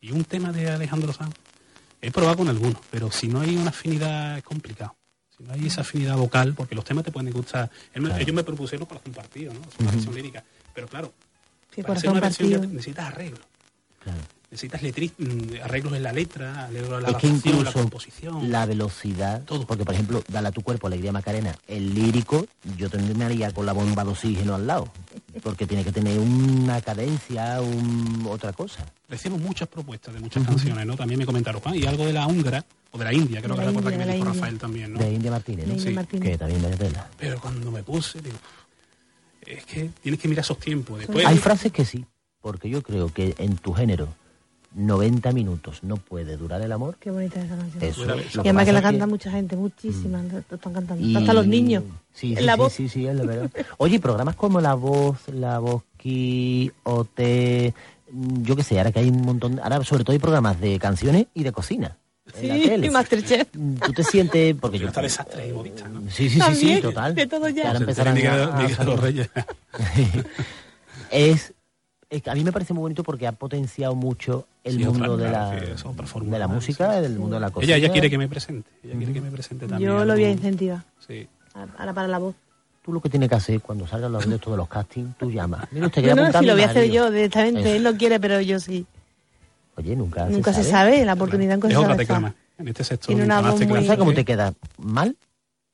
y 0.00 0.10
un 0.10 0.24
tema 0.24 0.52
de 0.52 0.68
Alejandro 0.70 1.12
Sanz. 1.12 1.34
He 2.02 2.10
probado 2.10 2.38
con 2.38 2.48
algunos, 2.48 2.80
pero 2.90 3.10
si 3.10 3.28
no 3.28 3.40
hay 3.40 3.56
una 3.56 3.70
afinidad 3.70 4.38
es 4.38 4.44
complicado. 4.44 4.94
Si 5.40 5.46
no 5.46 5.54
hay 5.54 5.66
esa 5.66 5.80
afinidad 5.80 6.16
vocal, 6.16 6.54
porque 6.54 6.74
los 6.74 6.84
temas 6.84 7.02
te 7.04 7.10
pueden 7.10 7.32
gustar. 7.32 7.70
Él 7.94 8.02
me- 8.02 8.20
Ellos 8.20 8.34
me 8.34 8.44
propusieron 8.44 8.86
para 8.86 9.00
hacer 9.00 9.08
un 9.08 9.14
partido, 9.14 9.52
¿no? 9.54 9.60
Es 9.60 9.78
una 9.78 9.90
versión 9.90 10.14
lírica. 10.14 10.44
Pero 10.74 10.86
claro, 10.86 11.12
Sí, 11.74 11.82
para 11.82 11.94
hacer 11.94 12.10
una 12.10 12.20
versión 12.20 12.50
partido. 12.50 12.72
necesitas 12.74 13.06
arreglos. 13.06 13.40
Claro. 14.00 14.18
Necesitas 14.50 14.82
letri- 14.82 15.12
mm, 15.16 15.62
arreglos 15.62 15.92
en 15.92 16.02
la 16.02 16.12
letra, 16.12 16.64
arreglos 16.64 16.90
en 16.98 17.02
la 17.04 17.10
es 17.10 17.16
que 17.18 17.26
adaptación, 17.28 17.32
la 17.52 17.58
incluso 17.60 17.72
composición. 17.72 18.50
la 18.50 18.66
velocidad, 18.66 19.42
Todo. 19.44 19.64
porque 19.64 19.84
por 19.84 19.94
ejemplo, 19.94 20.24
Dale 20.26 20.48
a 20.48 20.50
tu 20.50 20.62
cuerpo, 20.62 20.88
Alegría 20.88 21.12
Macarena, 21.12 21.54
el 21.68 21.94
lírico, 21.94 22.46
yo 22.76 22.88
haría 23.24 23.52
con 23.52 23.64
la 23.64 23.72
bomba 23.72 24.02
de 24.04 24.10
oxígeno 24.10 24.56
al 24.56 24.66
lado, 24.66 24.88
porque 25.44 25.68
tiene 25.68 25.84
que 25.84 25.92
tener 25.92 26.18
una 26.18 26.80
cadencia, 26.80 27.60
un, 27.60 28.26
otra 28.28 28.52
cosa. 28.52 28.84
Recibimos 29.08 29.40
muchas 29.40 29.68
propuestas 29.68 30.14
de 30.14 30.20
muchas 30.20 30.44
canciones, 30.44 30.84
¿no? 30.84 30.96
También 30.96 31.18
me 31.20 31.26
comentaron, 31.26 31.60
Juan, 31.60 31.76
y 31.76 31.86
algo 31.86 32.04
de 32.04 32.12
la 32.12 32.26
húngara 32.26 32.64
o 32.90 32.98
de 32.98 33.04
la 33.04 33.12
India, 33.12 33.40
creo 33.40 33.54
que 33.54 33.60
la 33.62 33.66
recuerda 33.68 33.90
que 33.92 33.98
me 33.98 34.04
dijo 34.04 34.16
India. 34.18 34.32
Rafael 34.32 34.58
también, 34.58 34.92
¿no? 34.94 34.98
De 34.98 35.12
India 35.12 35.30
Martínez, 35.30 35.66
De 35.66 35.66
¿no? 35.68 35.74
India 35.78 35.90
Sí, 35.90 35.94
Martínez. 35.94 36.28
Que 36.28 36.38
también 36.38 36.60
me 36.62 36.76
tela. 36.76 37.08
Pero 37.16 37.40
cuando 37.40 37.70
me 37.70 37.84
puse, 37.84 38.20
digo, 38.20 38.36
es 39.46 39.64
que 39.64 39.90
tienes 40.02 40.20
que 40.20 40.26
mirar 40.26 40.44
esos 40.44 40.58
tiempos. 40.58 40.98
Después, 40.98 41.24
Hay 41.24 41.38
frases 41.38 41.70
que 41.70 41.84
sí, 41.84 42.04
porque 42.40 42.68
yo 42.68 42.82
creo 42.82 43.12
que 43.14 43.36
en 43.38 43.56
tu 43.56 43.72
género 43.72 44.08
90 44.74 45.32
minutos 45.32 45.82
no 45.82 45.96
puede 45.96 46.36
durar 46.36 46.60
el 46.62 46.70
amor. 46.72 46.96
Qué 47.00 47.10
bonita 47.10 47.40
esa 47.40 47.56
canción. 47.56 47.82
Eso, 47.82 48.04
y 48.36 48.38
además 48.40 48.64
que 48.66 48.72
la 48.72 48.82
canta 48.82 49.06
mucha 49.06 49.30
gente, 49.30 49.56
muchísimas, 49.56 50.24
lo 50.24 50.42
lo 50.48 50.56
están 50.56 50.72
cantando. 50.72 51.04
y- 51.04 51.16
Hasta 51.16 51.32
los 51.34 51.46
niños. 51.46 51.82
Sí, 52.12 52.32
en 52.32 52.38
sí, 52.38 52.44
la 52.44 52.54
sí, 52.54 52.58
voz. 52.58 52.72
sí, 52.72 52.88
sí, 52.88 53.06
es 53.06 53.14
la 53.16 53.24
verdad. 53.24 53.50
Oye, 53.78 53.98
programas 54.00 54.36
como 54.36 54.60
La 54.60 54.74
Voz, 54.74 55.16
La 55.28 55.58
Voz 55.58 55.82
Ki, 55.96 56.70
OT, 56.84 57.72
mm, 58.12 58.42
yo 58.42 58.54
qué 58.56 58.62
sé, 58.62 58.78
ahora 58.78 58.92
que 58.92 59.00
hay 59.00 59.08
un 59.08 59.22
montón, 59.22 59.58
ahora 59.60 59.82
sobre 59.84 60.04
todo 60.04 60.12
hay 60.12 60.18
programas 60.20 60.60
de 60.60 60.78
canciones 60.78 61.26
y 61.34 61.42
de 61.42 61.52
cocina. 61.52 61.96
en 62.40 62.48
la 62.48 62.54
Sí, 62.54 62.62
tele. 62.68 62.86
y 62.86 62.90
Masterchef. 62.90 63.48
Mm, 63.56 63.74
Tú 63.76 63.92
te 63.92 64.04
sientes, 64.04 64.54
porque 64.60 64.78
yo... 64.78 64.86
hasta 64.86 65.02
desastres 65.02 65.48
y 65.48 65.52
movistas, 65.52 65.90
¿no? 65.90 66.00
Sí, 66.02 66.08
sí, 66.10 66.30
sí, 66.30 66.34
sí, 66.34 66.38
También, 66.38 66.80
total. 66.82 67.14
de 67.16 67.26
todo 67.26 67.48
ya. 67.48 67.66
Ahora 67.66 67.78
empezarán 67.80 68.16
a- 68.24 68.44
a 68.66 68.68
salir. 68.68 68.84
los 68.88 69.00
Reyes. 69.00 69.30
es, 71.10 71.52
a 72.26 72.34
mí 72.34 72.42
me 72.44 72.50
parece 72.52 72.72
muy 72.74 72.82
bonito 72.82 73.04
porque 73.04 73.26
ha 73.26 73.32
potenciado 73.32 73.94
mucho 73.94 74.46
el 74.64 74.76
Sí, 74.78 74.84
mundo 74.84 75.12
otra- 75.14 75.24
de, 75.24 75.30
claro, 75.30 75.52
la, 75.54 75.60
sí, 75.60 75.66
es 75.72 76.30
de 76.30 76.38
la 76.38 76.48
música, 76.48 76.94
sí, 76.96 77.00
del 77.02 77.18
mundo 77.18 77.36
de 77.36 77.40
la 77.40 77.50
cocina. 77.50 77.74
Ella, 77.76 77.84
ella 77.86 77.92
quiere 77.92 78.10
que 78.10 78.18
me 78.18 78.28
presente. 78.28 78.68
Ella 78.82 78.96
quiere 78.96 79.12
que 79.12 79.20
me 79.20 79.30
presente 79.30 79.66
también. 79.68 79.90
Yo 79.90 80.04
lo 80.04 80.12
voy 80.14 80.24
a 80.24 80.30
incentivar. 80.30 80.82
Sí. 81.06 81.28
Ahora 81.78 81.92
para 81.92 82.08
la 82.08 82.18
voz. 82.18 82.34
Tú 82.84 82.92
lo 82.92 83.00
que 83.00 83.08
tienes 83.10 83.28
que 83.28 83.34
hacer 83.34 83.60
cuando 83.60 83.86
salgan 83.86 84.10
los 84.12 84.26
de 84.28 84.34
estos 84.34 84.52
de 84.52 84.56
los 84.56 84.68
castings, 84.68 85.16
tú 85.18 85.30
llamas. 85.30 85.68
Mira, 85.70 85.86
usted 85.86 86.00
quiere 86.02 86.16
No, 86.16 86.30
no, 86.32 86.38
si 86.38 86.46
lo 86.46 86.54
voy 86.54 86.62
a 86.62 86.70
hacer 86.70 86.90
yo 86.90 87.10
directamente. 87.10 87.60
Eso. 87.60 87.68
Él 87.76 87.82
no 87.82 87.96
quiere, 87.96 88.18
pero 88.18 88.40
yo 88.40 88.58
sí. 88.58 88.86
Oye, 89.76 89.94
nunca, 89.96 90.26
Nunca 90.26 90.52
se 90.52 90.64
sabe, 90.64 91.04
la 91.04 91.12
oportunidad 91.14 91.54
nunca 91.54 91.68
es 91.68 91.74
se 91.74 91.78
otra 91.78 91.88
sabe. 91.90 91.98
tecla 91.98 92.14
está. 92.16 92.20
más. 92.20 92.34
En 92.58 92.68
este 92.68 92.84
sector, 92.84 93.06
Tiene 93.06 93.24
una 93.24 93.36
nunca 93.36 93.42
más 93.42 93.50
voz 93.52 93.60
tecla 93.60 93.74
muy- 93.74 93.80
¿No 93.82 93.86
sabes 93.86 93.98
cómo 93.98 94.12
te 94.14 94.24
queda? 94.24 94.52
¿Mal? 94.78 95.16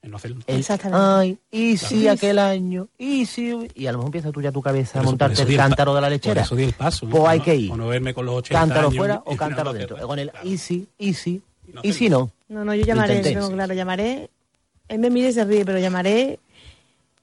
En 0.06 0.12
no 0.12 0.18
Exactamente. 0.46 1.04
Ay, 1.04 1.38
y 1.50 1.76
si 1.76 2.08
aquel 2.08 2.38
año, 2.38 2.88
y 2.96 3.26
si... 3.26 3.52
Y 3.74 3.86
a 3.86 3.92
lo 3.92 3.98
mejor 3.98 4.08
empieza 4.08 4.32
tú 4.32 4.40
ya 4.40 4.52
tu 4.52 4.62
cabeza 4.62 4.98
a 5.00 5.02
Por 5.02 5.10
montarte 5.12 5.42
por 5.42 5.50
el 5.50 5.56
cántaro 5.56 5.94
de 5.94 6.00
la 6.00 6.06
Por 6.06 6.12
lechera. 6.12 6.42
eso 6.42 6.54
di 6.56 6.64
el 6.64 6.72
paso. 6.72 7.06
¿no? 7.06 7.12
Pues 7.12 7.24
hay 7.28 7.36
O 7.38 7.40
no- 7.40 7.44
que 7.44 7.56
ir. 7.56 7.72
O 7.72 7.76
no 7.76 7.86
verme 7.88 8.14
con 8.14 8.24
los 8.26 8.36
80 8.36 8.58
Cántalo 8.60 8.88
años 8.88 8.96
fuera 8.98 9.14
y- 9.26 9.34
o 9.34 9.36
cántalo 9.36 9.74
y- 9.74 9.78
dentro. 9.78 10.06
Con 10.06 10.18
el 10.18 10.30
Claro. 10.30 10.48
easy, 10.48 10.86
easy, 10.98 11.42
Y 11.68 11.72
no 11.72 11.80
y 11.82 11.92
si 11.92 12.08
no. 12.08 12.30
No, 12.48 12.64
no, 12.64 12.74
yo 12.74 12.84
llamaré, 12.86 13.22
sí. 13.24 13.34
claro, 13.34 13.74
llamaré. 13.74 14.30
Él 14.88 14.98
me 15.00 15.10
mire 15.10 15.30
y 15.30 15.32
se 15.32 15.44
ríe, 15.44 15.64
pero 15.64 15.78
llamaré. 15.80 16.38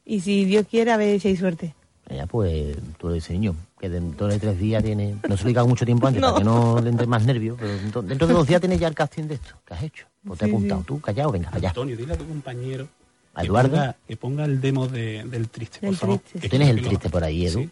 Y 0.06 0.19
si 0.19 0.43
Dios 0.46 0.65
quiere, 0.69 0.91
a 0.91 0.98
ver 0.98 1.19
si 1.22 1.30
hay 1.30 1.38
suerte. 1.38 1.74
Ya, 2.13 2.26
pues 2.28 2.76
tú 3.00 3.08
le 3.08 3.15
dices, 3.15 3.32
niño, 3.32 3.56
que 3.80 3.88
dentro 3.89 4.28
de 4.28 4.38
tres 4.38 4.60
días 4.60 4.84
tiene... 4.84 5.15
No 5.28 5.38
se 5.38 5.43
lo 5.43 5.48
digas 5.48 5.65
mucho 5.65 5.86
tiempo 5.86 6.06
antes 6.08 6.22
No. 6.22 6.28
para 6.34 6.39
que 6.39 6.43
no 6.43 6.82
le 6.82 6.89
entre 6.89 7.08
más 7.08 7.26
nervios, 7.26 7.56
pero 7.58 7.72
dentro, 7.74 8.02
dentro 8.02 8.28
de 8.28 8.34
dos 8.34 8.46
días 8.46 8.60
tienes 8.60 8.80
ya 8.80 8.89
el 8.89 8.93
casting 8.93 9.24
de 9.24 9.36
esto. 9.36 9.56
¿Qué 9.65 9.74
has 9.74 9.84
hecho? 9.84 10.06
Pues 10.26 10.40
te 10.40 10.46
he 10.46 10.50
apuntado. 10.50 10.82
sí. 10.82 10.88
Tú, 10.88 11.02
callado, 11.02 11.32
venga, 11.32 11.50
allá. 11.52 11.70
Antonio, 11.70 11.98
dile 11.98 12.14
a 12.14 12.18
tu 12.18 12.28
compañero 12.28 12.88
¿A 13.34 13.42
que 13.42 13.48
Eduardo? 13.48 13.72
ponga, 13.72 13.96
que 14.08 14.18
ponga 14.18 14.46
el 14.46 14.62
demo 14.62 14.88
de- 14.88 15.24
del 15.26 15.50
triste, 15.50 15.80
por 15.88 15.96
favor. 15.96 16.20
triste, 16.20 16.40
¿Tú 16.42 16.50
tienes 16.50 16.70
el 16.70 16.82
triste 16.82 17.10
por 17.10 17.24
ahí, 17.24 17.46
Edu? 17.46 17.60
Sí. 17.62 17.70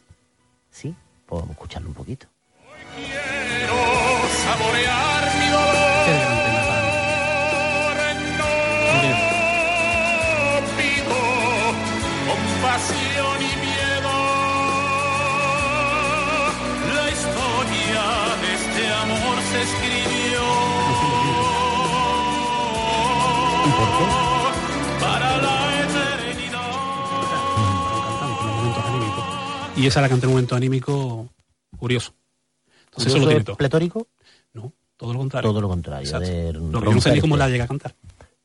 Sí, 0.71 0.95
pues 1.25 1.39
vamos 1.41 1.49
a 1.49 1.53
escucharlo 1.53 1.87
un 1.89 1.95
poquito. 1.95 2.27
Quiero 2.95 3.73
saborear 4.43 5.39
mi 5.39 5.47
dolor. 5.49 6.40
¿Y 23.63 23.69
por 23.71 23.87
qué? 23.97 24.05
Para 24.99 25.37
la 25.41 25.83
eternidad. 25.83 26.71
para 26.71 27.95
un 27.95 28.03
cantante, 28.03 28.43
en 28.43 28.55
momentos 28.55 28.83
anímicos. 28.85 29.23
Y 29.77 29.87
esa 29.87 30.01
la 30.01 30.09
canté 30.09 30.25
en 30.25 30.29
un 30.29 30.33
momento 30.35 30.55
anímico 30.55 31.29
curioso. 31.77 32.13
Entonces 32.85 33.07
eso 33.07 33.17
lo 33.17 33.23
¿Curioso, 33.23 33.29
tiene 33.29 33.43
todo. 33.45 33.55
pletórico? 33.57 34.07
No, 34.53 34.73
todo 34.97 35.13
lo 35.13 35.19
contrario. 35.19 35.49
Todo 35.49 35.61
lo 35.61 35.69
contrario. 35.69 36.19
De 36.19 36.53
Lo 36.53 36.79
que 36.81 36.85
yo 36.87 36.93
no 36.93 37.01
sé 37.01 37.11
ni 37.13 37.21
cómo 37.21 37.35
romperte. 37.35 37.37
la 37.37 37.49
llega 37.49 37.63
a 37.63 37.67
cantar. 37.67 37.95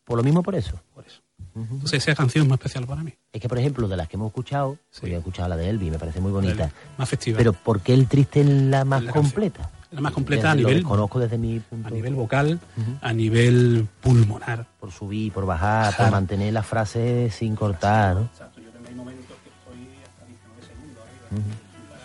Por 0.04 0.16
lo 0.18 0.22
mismo 0.22 0.42
por 0.42 0.54
eso. 0.54 0.78
Por 0.94 1.04
eso. 1.06 1.20
Entonces 1.56 2.02
esa 2.06 2.14
canción 2.14 2.44
es 2.44 2.48
más 2.50 2.58
especial 2.58 2.86
para 2.86 3.02
mí. 3.02 3.12
Es 3.32 3.40
que, 3.40 3.48
por 3.48 3.58
ejemplo, 3.58 3.88
de 3.88 3.96
las 3.96 4.08
que 4.08 4.16
hemos 4.16 4.28
escuchado, 4.28 4.76
Sí. 4.90 5.00
pues 5.00 5.10
yo 5.10 5.16
he 5.16 5.18
escuchado 5.18 5.48
la 5.48 5.56
de 5.56 5.68
Elvi, 5.70 5.90
me 5.90 5.98
parece 5.98 6.20
muy 6.20 6.30
bonita. 6.30 6.70
Más 6.98 7.08
festiva. 7.08 7.38
Pero 7.38 7.54
¿por 7.54 7.80
qué 7.80 7.94
el 7.94 8.06
triste 8.06 8.42
es 8.42 8.46
la 8.46 8.84
más 8.84 9.02
La 9.02 9.10
canción. 9.12 9.24
completa? 9.32 9.70
La 9.96 10.00
más 10.02 10.12
completa 10.12 10.50
a 10.50 10.54
Desde- 10.54 10.62
lo 10.62 10.68
nivel, 10.68 10.82
desconozco 10.82 11.18
desde 11.18 11.38
mi 11.38 11.58
punto 11.60 11.88
a 11.88 11.90
nivel 11.90 12.14
vocal, 12.14 12.60
a 13.00 13.12
nivel 13.12 13.88
pulmonar. 14.00 14.66
por 14.78 14.92
subir, 14.92 15.32
por 15.32 15.46
bajar, 15.46 15.96
por 15.96 16.10
mantener 16.10 16.52
la 16.52 16.62
frase 16.62 17.30
sin 17.30 17.56
cortar, 17.56 18.14
¿no? 18.16 18.22
Exacto, 18.22 18.60
yo 18.60 18.70
tengo 18.70 18.96
momentos 19.04 19.36
que 19.42 19.48
estoy 19.50 19.88
hasta 20.04 20.24
19 20.26 20.62
segundos 20.62 21.02
arriba. 21.02 21.96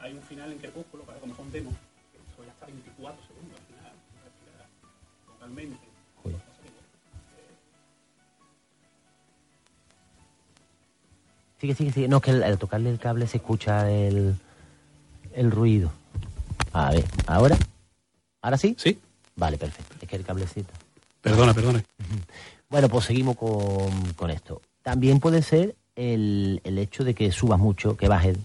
Hay 0.00 0.12
un 0.14 0.22
final 0.22 0.52
en 0.52 0.58
crepúsculo, 0.58 1.04
para 1.04 1.18
como 1.20 1.34
son 1.36 1.50
demos, 1.52 1.72
que 2.12 2.18
estoy 2.30 2.46
hasta 2.48 2.66
24 2.66 3.22
segundos 3.26 3.58
al 3.60 3.66
final, 3.66 3.92
respirar 4.24 4.66
vocalmente. 5.32 5.78
Uy. 6.24 6.34
Sigue, 11.60 11.74
sigue, 11.74 11.92
sigue. 11.92 12.08
No, 12.08 12.20
que 12.20 12.30
al, 12.32 12.42
al 12.42 12.58
tocarle 12.58 12.90
el 12.90 12.98
cable 12.98 13.26
se 13.26 13.38
escucha 13.38 13.90
el, 13.90 14.34
el 15.32 15.50
ruido. 15.50 15.92
A 16.74 16.90
ver, 16.90 17.04
¿ahora? 17.26 17.56
¿Ahora 18.42 18.58
sí? 18.58 18.74
Sí, 18.78 18.98
Vale, 19.36 19.58
perfecto. 19.58 19.96
Es 20.00 20.08
que 20.08 20.16
el 20.16 20.24
cablecito. 20.24 20.72
perdona, 21.20 21.54
perdona. 21.54 21.82
Bueno, 22.68 22.88
pues 22.88 23.04
seguimos 23.04 23.36
con, 23.36 24.14
con 24.16 24.30
esto. 24.30 24.60
También 24.82 25.20
puede 25.20 25.42
ser 25.42 25.76
el, 25.94 26.60
el 26.64 26.78
hecho 26.78 27.04
de 27.04 27.14
que 27.14 27.30
subas 27.30 27.58
mucho, 27.60 27.96
que 27.96 28.08
bajes. 28.08 28.36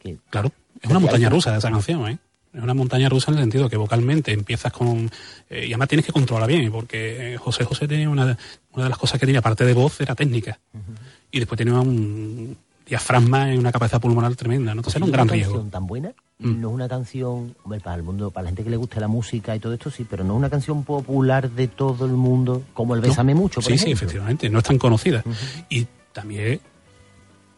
Que, 0.00 0.16
Claro, 0.30 0.52
es 0.80 0.88
una 0.90 1.00
montaña 1.00 1.28
rusa 1.28 1.56
esa 1.56 1.70
canción, 1.70 2.08
¿eh? 2.08 2.18
Es 2.52 2.62
una 2.62 2.74
montaña 2.74 3.08
rusa 3.08 3.32
en 3.32 3.38
el 3.38 3.42
sentido 3.42 3.68
que 3.68 3.76
vocalmente 3.76 4.30
empiezas 4.32 4.72
con... 4.72 5.10
eh, 5.50 5.64
y 5.66 5.72
además 5.72 5.88
tienes 5.88 6.06
que 6.06 6.12
controlar 6.12 6.46
bien, 6.46 6.70
porque 6.70 7.34
eh, 7.34 7.36
José 7.36 7.64
José 7.64 7.88
tenía 7.88 8.08
una, 8.08 8.38
una 8.72 8.84
de 8.84 8.90
las 8.90 8.98
cosas 8.98 9.18
que 9.18 9.26
tenía, 9.26 9.40
aparte 9.40 9.64
de 9.64 9.74
voz, 9.74 10.00
era 10.00 10.14
técnica. 10.14 10.60
Y 11.32 11.40
después 11.40 11.58
tenía 11.58 11.74
un 11.74 12.56
diafragma 12.86 13.54
y 13.54 13.58
una 13.58 13.72
capacidad 13.72 14.00
pulmonar 14.00 14.34
tremenda, 14.36 14.74
¿no? 14.74 14.80
Entonces 14.80 14.96
era 14.96 15.04
un 15.06 15.10
gran 15.12 15.24
una 15.26 15.32
riesgo. 15.32 15.52
canción 15.54 15.70
tan 15.70 15.86
buena, 15.86 16.12
Mm. 16.38 16.60
no 16.60 16.68
es 16.68 16.74
una 16.74 16.88
canción, 16.88 17.54
hombre, 17.62 17.80
para 17.80 17.96
el 17.96 18.02
mundo, 18.02 18.30
para 18.30 18.44
la 18.44 18.48
gente 18.50 18.64
que 18.64 18.70
le 18.70 18.76
guste 18.76 18.98
la 19.00 19.06
música 19.08 19.54
y 19.54 19.60
todo 19.60 19.72
esto, 19.72 19.90
sí, 19.90 20.04
pero 20.08 20.24
no 20.24 20.34
es 20.34 20.38
una 20.38 20.50
canción 20.50 20.82
popular 20.84 21.48
de 21.50 21.68
todo 21.68 22.06
el 22.06 22.12
mundo, 22.12 22.62
como 22.74 22.94
el 22.94 23.00
¿no? 23.02 23.06
Bésame 23.08 23.34
Mucho, 23.34 23.60
por 23.60 23.64
Sí, 23.70 23.78
sí, 23.78 23.92
efectivamente, 23.92 24.50
no 24.50 24.58
es 24.58 24.64
tan 24.64 24.76
conocida. 24.78 25.22
Y 25.68 25.86
también, 26.12 26.60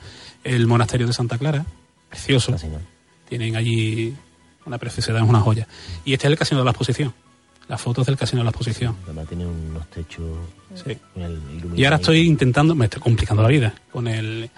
el 0.43 0.67
Monasterio 0.67 1.07
de 1.07 1.13
Santa 1.13 1.39
Clara, 1.39 1.65
precioso, 2.09 2.53
no. 2.53 2.59
tienen 3.29 3.57
allí 3.57 4.15
una 4.67 4.79
preciosidad, 4.79 5.19
es 5.23 5.29
una 5.29 5.41
joya. 5.41 5.67
Y 6.05 6.13
este 6.13 6.27
es 6.27 6.33
el 6.33 6.39
casino 6.39 6.61
de 6.61 6.65
la 6.65 6.71
exposición, 6.71 7.15
las 7.69 7.81
fotos 7.81 8.07
del 8.07 8.17
casino 8.17 8.41
de 8.41 8.45
la 8.45 8.51
exposición. 8.51 8.97
Además 9.05 9.27
tiene 9.29 9.47
unos 9.47 9.89
techos 9.91 10.39
Sí. 10.75 10.99
Y 11.77 11.85
ahora 11.85 11.97
estoy 11.97 12.21
intentando, 12.21 12.75
me 12.75 12.87
estoy 12.87 13.01
complicando 13.01 13.43
la 13.43 13.49
vida 13.49 13.75
con 13.93 14.09
el 14.09 14.51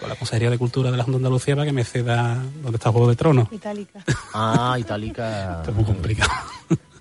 con 0.00 0.08
la 0.08 0.16
Consejería 0.16 0.50
de 0.50 0.58
Cultura 0.58 0.90
de 0.90 0.96
la 0.96 1.04
Junta 1.04 1.18
de 1.18 1.24
Andalucía 1.24 1.54
para 1.54 1.66
que 1.66 1.72
me 1.72 1.84
ceda 1.84 2.42
donde 2.62 2.76
está 2.76 2.90
Juego 2.90 3.08
de 3.08 3.16
Tronos. 3.16 3.48
Itálica. 3.52 4.04
Ah, 4.32 4.76
itálica. 4.78 5.58
Esto 5.58 5.70
es 5.70 5.76
muy 5.76 5.84
complicado. 5.84 6.30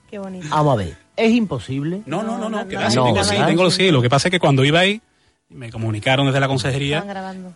Qué 0.09 0.19
bonito. 0.19 0.47
Vamos 0.49 0.73
a 0.73 0.75
ver, 0.77 0.97
es 1.15 1.31
imposible. 1.31 2.03
No, 2.05 2.21
no, 2.23 2.37
no, 2.37 2.49
no, 2.49 2.67
que 2.67 2.75
no, 2.75 2.81
va, 2.81 2.89
sí, 2.89 2.95
no, 2.97 3.05
tengo 3.05 3.23
sí, 3.23 3.35
tengo 3.45 3.71
sí. 3.71 3.91
Lo 3.91 4.01
que 4.01 4.09
pasa 4.09 4.27
es 4.27 4.31
que 4.31 4.39
cuando 4.39 4.63
iba 4.63 4.79
ahí, 4.79 5.01
me 5.49 5.71
comunicaron 5.71 6.27
desde 6.27 6.39
la 6.39 6.47
consejería 6.47 7.03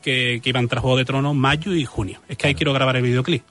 que, 0.02 0.39
que 0.41 0.50
iban 0.50 0.67
tras 0.67 0.82
Juego 0.82 0.97
de 0.97 1.06
Tronos 1.06 1.36
mayo 1.36 1.73
y 1.73 1.86
junio. 1.86 2.19
Es 2.28 2.38
que 2.38 2.47
ahí 2.47 2.56
quiero 2.56 2.73
grabar 2.73 2.95
el 2.95 3.04
videoclip. 3.04 3.43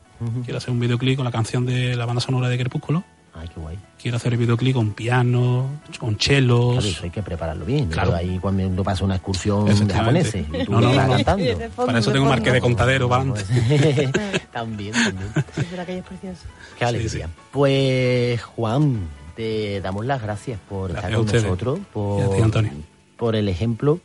Quiero 0.45 0.59
hacer 0.59 0.71
un 0.71 0.81
videoclip 0.81 1.17
con 1.17 1.25
la 1.25 1.31
canción 1.31 1.67
de 1.67 1.95
la 1.95 2.07
banda 2.07 2.21
sonora 2.21 2.49
de 2.49 2.57
Crepúsculo. 2.59 3.05
Ay, 3.39 3.49
qué 3.49 3.61
guay. 3.61 3.79
Quiero 4.01 4.17
hacer 4.17 4.33
el 4.33 4.39
videoclip 4.39 4.75
con 4.75 4.93
piano, 4.93 5.69
con 5.99 6.17
chelos. 6.17 6.73
Claro, 6.75 6.87
eso 6.89 7.05
hay 7.05 7.11
que 7.11 7.23
prepararlo 7.23 7.65
bien. 7.65 7.89
Claro. 7.89 8.15
Ahí 8.15 8.39
cuando 8.39 8.83
pasa 8.83 9.05
una 9.05 9.17
excursión 9.17 9.67
y 9.71 9.75
tú 9.75 10.73
No, 10.73 10.81
no, 10.81 10.93
no, 10.93 11.09
cantando. 11.09 11.45
Fondo, 11.45 11.87
Para 11.87 11.99
eso 11.99 12.13
tengo 12.13 12.25
un 12.25 12.31
marqués 12.31 12.53
de 12.53 12.61
contadero 12.61 13.09
para 13.09 13.23
adelante. 13.23 14.11
también, 14.53 14.93
también. 14.93 15.33
Sí, 15.55 15.63
pero 15.71 15.83
aquello 15.83 15.99
es 15.99 16.05
precioso. 16.05 16.41
Qué 16.79 16.85
alegría. 16.85 17.29
Pues, 17.53 18.43
Juan, 18.43 19.01
te 19.35 19.81
damos 19.83 20.07
las 20.07 20.23
gracias 20.23 20.59
por 20.69 20.93
Gracias 20.93 21.13
estar 21.13 21.27
con 21.27 21.43
nosotros, 21.43 21.79
Y 21.79 21.83
a 21.83 21.93
por, 21.93 22.37
ti, 22.37 22.43
Antonio. 22.43 22.73
por 23.17 23.37
el 23.37 23.49
ejemplo 23.49 24.01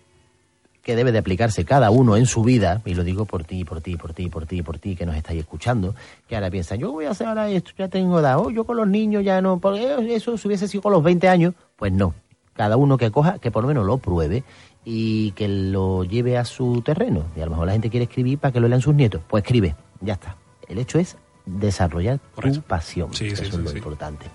que 0.81 0.95
debe 0.95 1.11
de 1.11 1.19
aplicarse 1.19 1.63
cada 1.63 1.91
uno 1.91 2.17
en 2.17 2.25
su 2.25 2.43
vida, 2.43 2.81
y 2.85 2.95
lo 2.95 3.03
digo 3.03 3.25
por 3.25 3.43
ti, 3.43 3.63
por 3.63 3.81
ti, 3.81 3.97
por 3.97 4.13
ti, 4.13 4.27
por 4.27 4.45
ti, 4.45 4.61
por 4.63 4.79
ti, 4.79 4.95
que 4.95 5.05
nos 5.05 5.15
estáis 5.15 5.39
escuchando, 5.39 5.95
que 6.27 6.35
ahora 6.35 6.49
piensan, 6.49 6.79
yo 6.79 6.91
voy 6.91 7.05
a 7.05 7.11
hacer 7.11 7.27
ahora 7.27 7.49
esto, 7.49 7.71
ya 7.77 7.87
tengo 7.87 8.19
edad, 8.19 8.39
oh, 8.39 8.49
yo 8.49 8.63
con 8.63 8.77
los 8.77 8.87
niños 8.87 9.23
ya 9.23 9.41
no, 9.41 9.59
porque 9.59 10.15
eso 10.15 10.37
si 10.37 10.47
hubiese 10.47 10.67
sido 10.67 10.81
con 10.81 10.91
los 10.91 11.03
20 11.03 11.27
años, 11.27 11.53
pues 11.75 11.91
no. 11.91 12.13
Cada 12.53 12.77
uno 12.77 12.97
que 12.97 13.11
coja, 13.11 13.39
que 13.39 13.49
por 13.49 13.63
lo 13.63 13.67
menos 13.69 13.85
lo 13.85 13.97
pruebe 13.97 14.43
y 14.83 15.31
que 15.31 15.47
lo 15.47 16.03
lleve 16.03 16.37
a 16.37 16.45
su 16.45 16.81
terreno. 16.81 17.25
Y 17.35 17.41
a 17.41 17.45
lo 17.45 17.51
mejor 17.51 17.67
la 17.67 17.73
gente 17.73 17.89
quiere 17.89 18.03
escribir 18.03 18.39
para 18.39 18.51
que 18.51 18.59
lo 18.59 18.67
lean 18.67 18.81
sus 18.81 18.93
nietos. 18.93 19.21
Pues 19.27 19.43
escribe, 19.43 19.75
ya 20.01 20.13
está. 20.13 20.35
El 20.67 20.77
hecho 20.77 20.99
es 20.99 21.15
desarrollar 21.45 22.19
Correcto. 22.35 22.59
tu 22.59 22.67
pasión. 22.67 23.13
Sí, 23.13 23.29
que 23.29 23.35
sí, 23.35 23.43
eso 23.43 23.57
sí, 23.57 23.63
es 23.63 23.71
lo 23.71 23.77
importante. 23.77 24.25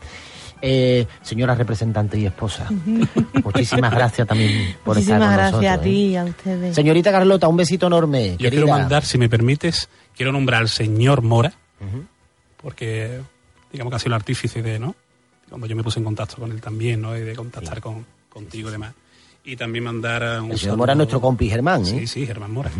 Eh, 0.62 1.06
señora 1.22 1.54
representante 1.54 2.18
y 2.18 2.24
esposa, 2.26 2.66
muchísimas 3.44 3.92
gracias 3.92 4.26
también 4.26 4.74
por 4.84 4.96
Muchísimas 4.96 5.20
estar 5.22 5.50
con 5.52 5.60
gracias 5.60 5.78
a 5.78 5.82
ti 5.82 5.90
¿eh? 5.90 6.08
y 6.12 6.16
a 6.16 6.24
ustedes. 6.24 6.74
Señorita 6.74 7.12
Carlota, 7.12 7.46
un 7.48 7.56
besito 7.58 7.86
enorme. 7.88 8.30
Yo 8.32 8.36
querida. 8.38 8.50
quiero 8.50 8.66
mandar, 8.68 9.04
si 9.04 9.18
me 9.18 9.28
permites, 9.28 9.88
quiero 10.16 10.32
nombrar 10.32 10.62
al 10.62 10.68
señor 10.70 11.20
Mora, 11.22 11.52
porque 12.56 13.20
digamos 13.70 13.90
que 13.90 13.96
ha 13.96 13.98
sido 13.98 14.08
el 14.08 14.14
artífice 14.14 14.62
de, 14.62 14.78
¿no? 14.78 14.94
Cuando 15.48 15.66
yo 15.66 15.76
me 15.76 15.82
puse 15.84 15.98
en 15.98 16.04
contacto 16.04 16.36
con 16.36 16.50
él 16.50 16.60
también, 16.60 17.02
¿no? 17.02 17.16
Y 17.16 17.20
de 17.20 17.36
contactar 17.36 17.80
con, 17.80 18.04
contigo 18.28 18.68
y 18.70 18.72
demás. 18.72 18.92
Y 19.44 19.54
también 19.56 19.84
mandar 19.84 20.24
a 20.24 20.42
un 20.42 20.50
El 20.52 20.58
señor 20.58 20.60
saludo- 20.60 20.76
Mora 20.78 20.92
es 20.94 20.96
nuestro 20.96 21.20
compi 21.20 21.48
Germán, 21.48 21.82
¿eh? 21.82 21.84
Sí, 21.84 22.06
sí, 22.06 22.26
Germán 22.26 22.50
Mora. 22.52 22.70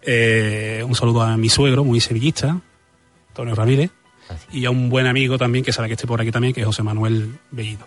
Eh, 0.00 0.82
un 0.86 0.94
saludo 0.94 1.22
a 1.22 1.36
mi 1.36 1.48
suegro, 1.48 1.84
muy 1.84 2.00
sevillista, 2.00 2.58
Antonio 3.30 3.54
Ramírez. 3.54 3.90
Y 4.52 4.64
a 4.64 4.70
un 4.70 4.88
buen 4.88 5.06
amigo 5.06 5.38
también, 5.38 5.64
que 5.64 5.72
sabe 5.72 5.88
que 5.88 5.94
estoy 5.94 6.06
por 6.08 6.20
aquí 6.20 6.30
también, 6.30 6.54
que 6.54 6.60
es 6.60 6.66
José 6.66 6.82
Manuel 6.82 7.38
Bellido. 7.50 7.86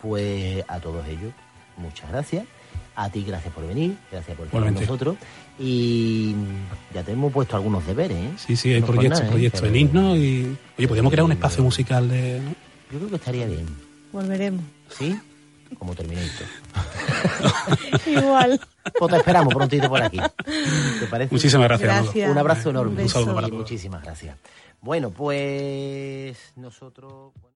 Pues 0.00 0.64
a 0.68 0.78
todos 0.80 1.06
ellos, 1.08 1.32
muchas 1.76 2.10
gracias. 2.10 2.44
A 2.96 3.10
ti, 3.10 3.24
gracias 3.26 3.52
por 3.52 3.66
venir, 3.66 3.96
gracias 4.12 4.36
por 4.36 4.46
estar 4.46 4.62
con 4.62 4.74
nosotros. 4.74 5.16
Y 5.58 6.34
ya 6.92 7.02
te 7.02 7.12
hemos 7.12 7.32
puesto 7.32 7.56
algunos 7.56 7.84
deberes, 7.86 8.16
¿eh? 8.16 8.30
Sí, 8.36 8.54
sí, 8.56 8.72
hay 8.72 8.80
No 8.80 8.86
proyectos, 8.86 9.20
nada, 9.20 9.28
¿eh? 9.28 9.32
proyectos 9.32 9.60
Pero 9.60 9.72
en 9.74 9.80
himno 9.80 10.16
y... 10.16 10.56
Oye, 10.78 10.86
podríamos 10.88 11.10
crear 11.12 11.24
un 11.24 11.32
espacio 11.32 11.62
musical 11.64 12.08
de... 12.08 12.40
Yo 12.92 12.98
creo 12.98 13.08
que 13.10 13.16
estaría 13.16 13.46
bien, 13.46 13.66
Volveremos. 14.12 14.62
¿sí? 14.96 15.18
Como 15.78 15.94
Terminator. 15.94 16.46
Igual. 18.06 18.60
Pues 18.96 19.10
te 19.10 19.16
esperamos 19.18 19.54
prontito 19.54 19.88
por 19.88 20.02
aquí. 20.02 20.18
¿Te 21.00 21.06
parece? 21.06 21.34
Muchísimas 21.34 21.66
gracias. 21.66 22.14
Un 22.28 22.38
abrazo 22.38 22.70
enorme. 22.70 22.96
Un 22.96 23.02
Un 23.02 23.08
saludo 23.08 23.34
para 23.34 23.48
todos. 23.48 23.60
muchísimas 23.60 24.02
gracias. 24.04 24.36
Bueno, 24.84 25.08
pues 25.08 26.52
nosotros... 26.56 27.32